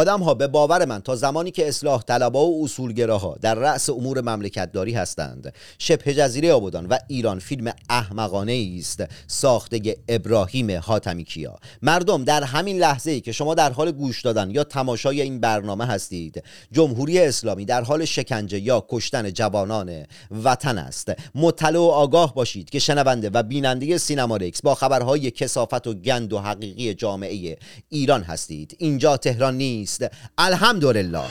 آدم 0.00 0.22
ها 0.22 0.34
به 0.34 0.46
باور 0.46 0.84
من 0.84 1.00
تا 1.00 1.16
زمانی 1.16 1.50
که 1.50 1.68
اصلاح 1.68 2.02
طلبا 2.02 2.46
و 2.46 2.64
اصولگراها 2.64 3.36
در 3.40 3.54
رأس 3.54 3.90
امور 3.90 4.20
مملکتداری 4.20 4.92
هستند 4.92 5.54
شبه 5.78 6.14
جزیره 6.14 6.52
آبادان 6.52 6.86
و 6.86 6.98
ایران 7.08 7.38
فیلم 7.38 7.72
احمقانه 7.90 8.76
است. 8.78 9.04
ساخته 9.26 9.96
ابراهیم 10.08 10.78
حاتمی 10.80 11.24
کیا 11.24 11.58
مردم 11.82 12.24
در 12.24 12.44
همین 12.44 12.78
لحظه 12.78 13.10
ای 13.10 13.20
که 13.20 13.32
شما 13.32 13.54
در 13.54 13.72
حال 13.72 13.92
گوش 13.92 14.22
دادن 14.22 14.50
یا 14.50 14.64
تماشای 14.64 15.20
این 15.20 15.40
برنامه 15.40 15.86
هستید 15.86 16.42
جمهوری 16.72 17.18
اسلامی 17.18 17.64
در 17.64 17.82
حال 17.82 18.04
شکنجه 18.04 18.58
یا 18.60 18.84
کشتن 18.88 19.30
جوانان 19.30 20.06
وطن 20.44 20.78
است. 20.78 21.12
مطلع 21.34 21.78
و 21.78 21.82
آگاه 21.82 22.34
باشید 22.34 22.70
که 22.70 22.78
شنونده 22.78 23.30
و 23.34 23.42
بیننده 23.42 23.98
سینما 23.98 24.36
رکس 24.36 24.62
با 24.62 24.74
خبرهای 24.74 25.30
کسافت 25.30 25.86
و 25.86 25.94
گند 25.94 26.32
و 26.32 26.38
حقیقی 26.38 26.94
جامعه 26.94 27.58
ایران 27.88 28.22
هستید. 28.22 28.76
اینجا 28.78 29.16
تهران 29.16 29.56
نیست. 29.56 29.89
الحمدلله. 30.40 31.24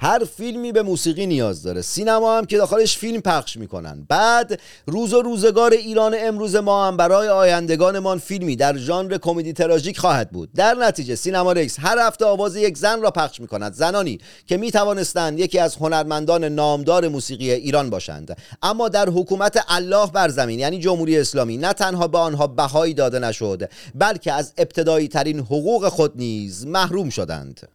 هر 0.00 0.24
فیلمی 0.36 0.72
به 0.72 0.82
موسیقی 0.82 1.26
نیاز 1.26 1.62
داره. 1.62 1.82
سینما 1.82 2.38
هم 2.38 2.44
که 2.44 2.56
داخلش 2.56 2.98
فیلم 2.98 3.20
پخش 3.20 3.56
می‌کنن. 3.56 4.06
بعد 4.08 4.60
روز 4.86 5.14
و 5.14 5.22
روزگار 5.22 5.72
ایران 5.72 6.16
امروز 6.18 6.56
ما 6.56 6.86
هم 6.86 6.96
برای 6.96 7.28
آیندگانمان 7.28 8.18
فیلمی 8.18 8.56
در 8.56 8.76
ژانر 8.76 9.18
کمدی 9.18 9.52
تراژیک 9.52 9.98
خواهد 9.98 10.30
بود. 10.30 10.52
در 10.52 10.74
نتیجه 10.74 11.14
سینما 11.14 11.52
رکس 11.52 11.76
هر 11.80 11.98
هفته 11.98 12.24
آواز 12.24 12.56
یک 12.56 12.76
زن 12.76 13.00
را 13.00 13.10
پخش 13.10 13.40
می‌کند. 13.40 13.74
زنانی 13.74 14.18
که 14.46 14.56
می‌توانستند 14.56 15.38
یکی 15.38 15.58
از 15.58 15.76
هنرمندان 15.76 16.44
نامدار 16.44 17.08
موسیقی 17.08 17.50
ایران 17.50 17.90
باشند. 17.90 18.36
اما 18.62 18.88
در 18.88 19.08
حکومت 19.08 19.64
الله 19.68 20.06
بر 20.06 20.28
زمین 20.28 20.58
یعنی 20.58 20.78
جمهوری 20.78 21.18
اسلامی 21.18 21.56
نه 21.56 21.72
تنها 21.72 22.08
به 22.08 22.18
آنها 22.18 22.46
بهایی 22.46 22.94
داده 22.94 23.18
نشد 23.18 23.70
بلکه 23.94 24.32
از 24.32 24.52
ابتدایی 24.58 25.08
ترین 25.08 25.38
حقوق 25.38 25.88
خود 25.88 26.12
نیز 26.16 26.66
محروم 26.66 27.10
شدند. 27.10 27.68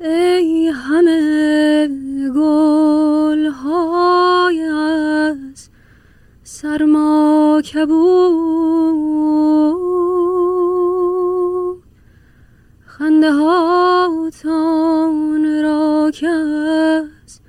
ای 0.00 0.68
همه 0.68 1.88
گل 2.34 3.46
های 3.46 4.62
از 4.62 5.68
سرما 6.42 7.62
کبود 7.62 8.90
خنده 12.86 13.32
هاتان 13.32 14.62
را 15.62 16.10
از 16.22 17.40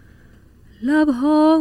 لبها 0.84 1.60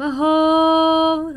بهارم 0.00 1.30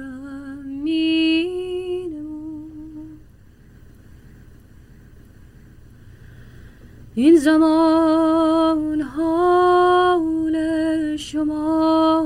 این 7.15 7.38
زمان 7.38 9.02
حال 9.02 10.56
شما 11.17 12.21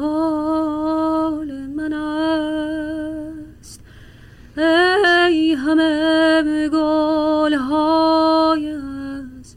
حال 0.00 1.52
من 1.76 1.92
است. 1.92 3.80
ای 4.56 5.52
همه 5.52 6.68
گل 6.68 7.54
های 7.54 8.70
از 8.70 9.56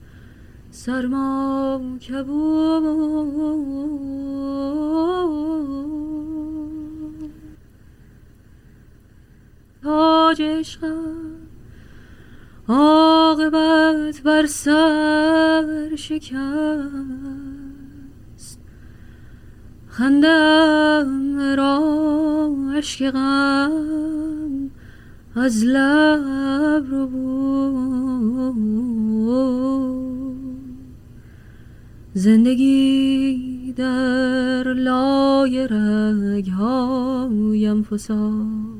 سرما 0.72 1.82
کبود. 2.09 4.12
تاج 9.84 10.41
عشقم 10.41 11.15
عاقبت 12.67 14.21
بر 14.23 14.45
سر 14.45 15.89
شکست. 15.95 16.34
خندم 19.88 21.55
را 21.57 21.79
اشک 22.75 23.11
غم 23.11 24.69
از 25.36 25.65
لب 25.65 26.86
رو 26.89 27.07
بود 27.07 28.23
زندگی 32.13 33.73
در 33.77 34.73
لای 34.73 35.67
رگهایم 35.67 37.84
فساد. 37.84 38.72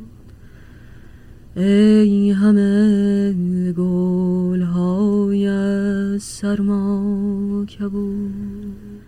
ای 1.56 2.32
همه 2.32 3.34
گل 3.74 4.62
های 4.62 5.50
سرما 6.20 7.66
کبود. 7.66 9.03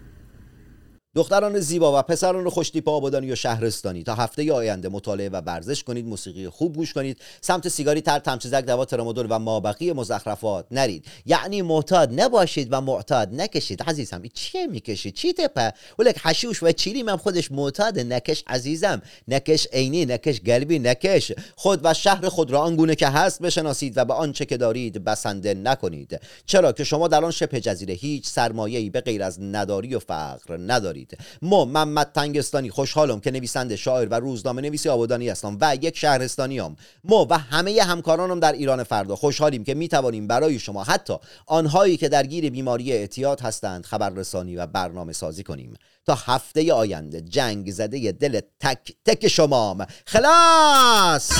دختران 1.15 1.59
زیبا 1.59 1.99
و 1.99 2.01
پسران 2.01 2.49
خوشتیپ 2.49 2.89
آبادانی 2.89 3.31
و 3.31 3.35
شهرستانی. 3.35 4.03
تا 4.03 4.15
هفته 4.15 4.53
آینده 4.53 4.89
مطالعه 4.89 5.29
و 5.29 5.35
ورزش 5.35 5.83
کنید 5.83 6.05
موسیقی 6.05 6.49
خوب 6.49 6.75
گوش 6.75 6.93
کنید 6.93 7.17
سمت 7.41 7.67
سیگاری 7.67 8.01
تر 8.01 8.19
تمچزک 8.19 8.65
دوا 8.65 8.85
ترامادول 8.85 9.27
و 9.29 9.39
مابقی 9.39 9.93
مزخرفات 9.93 10.65
نرید. 10.71 11.05
یعنی 11.25 11.61
معتاد 11.61 12.21
نباشید 12.21 12.67
و 12.71 12.81
معتاد 12.81 13.29
نکشید. 13.33 13.83
عزیزم 13.83 14.21
این 14.21 14.31
چیه 14.33 14.67
می‌کشید 14.67 15.13
چی 15.13 15.33
تپه؟ 15.33 15.73
ولک 15.99 16.17
حشوش 16.23 16.63
و 16.63 16.71
چیلی 16.71 17.03
من 17.03 17.17
خودش 17.17 17.51
معتاد 17.51 17.99
نکش 17.99 18.43
عزیزم. 18.47 19.01
نکش 19.27 19.67
عینی 19.73 20.05
نکش 20.05 20.41
قلبی 20.41 20.79
نکش 20.79 21.31
خود 21.55 21.79
و 21.83 21.93
شهر 21.93 22.29
خود 22.29 22.51
را 22.51 22.61
آنگونه 22.61 22.95
که 22.95 23.07
هست 23.07 23.41
بشناسید 23.41 23.97
و 23.97 24.05
به 24.05 24.13
آنچه 24.13 24.45
که 24.45 24.57
دارید 24.57 25.03
بسنده 25.03 25.53
نکنید. 25.53 26.19
چرا 26.45 26.71
که 26.71 26.83
شما 26.83 27.07
در 27.07 27.25
آن 27.25 27.31
شبه 27.31 27.61
جزیره 27.61 27.93
هیچ 27.93 28.27
سرمایه‌ای 28.27 28.89
به 28.89 29.01
غیر 29.01 29.23
از 29.23 29.41
نداری 29.41 29.95
و 29.95 29.99
فقر 29.99 30.57
ندارید. 30.57 31.04
ما 31.41 31.65
محمد 31.65 32.11
تنگستانی 32.15 32.69
خوشحالم 32.69 33.19
که 33.19 33.31
نویسنده 33.31 33.75
شاعر 33.75 34.07
و 34.11 34.13
روزنامه 34.13 34.61
نویسی 34.61 34.89
آبادانی 34.89 35.29
هستم 35.29 35.57
و 35.61 35.77
یک 35.81 35.97
شهرستانی 35.97 36.59
هم. 36.59 36.75
ما 37.03 37.27
و 37.29 37.37
همه 37.37 37.81
همکارانم 37.81 38.39
در 38.39 38.53
ایران 38.53 38.83
فردا 38.83 39.15
خوشحالیم 39.15 39.63
که 39.63 39.73
می 39.73 39.87
توانیم 39.87 40.27
برای 40.27 40.59
شما 40.59 40.83
حتی 40.83 41.13
آنهایی 41.47 41.97
که 41.97 42.09
درگیر 42.09 42.49
بیماری 42.49 42.93
اعتیاد 42.93 43.41
هستند 43.41 43.85
خبررسانی 43.85 44.55
و 44.55 44.65
برنامه 44.65 45.13
سازی 45.13 45.43
کنیم. 45.43 45.73
تا 46.05 46.15
هفته 46.15 46.73
آینده 46.73 47.21
جنگ 47.21 47.71
زده 47.71 48.11
دل 48.11 48.39
تک 48.59 48.93
تک 49.05 49.27
شمام. 49.27 49.85
خلاص! 50.05 51.31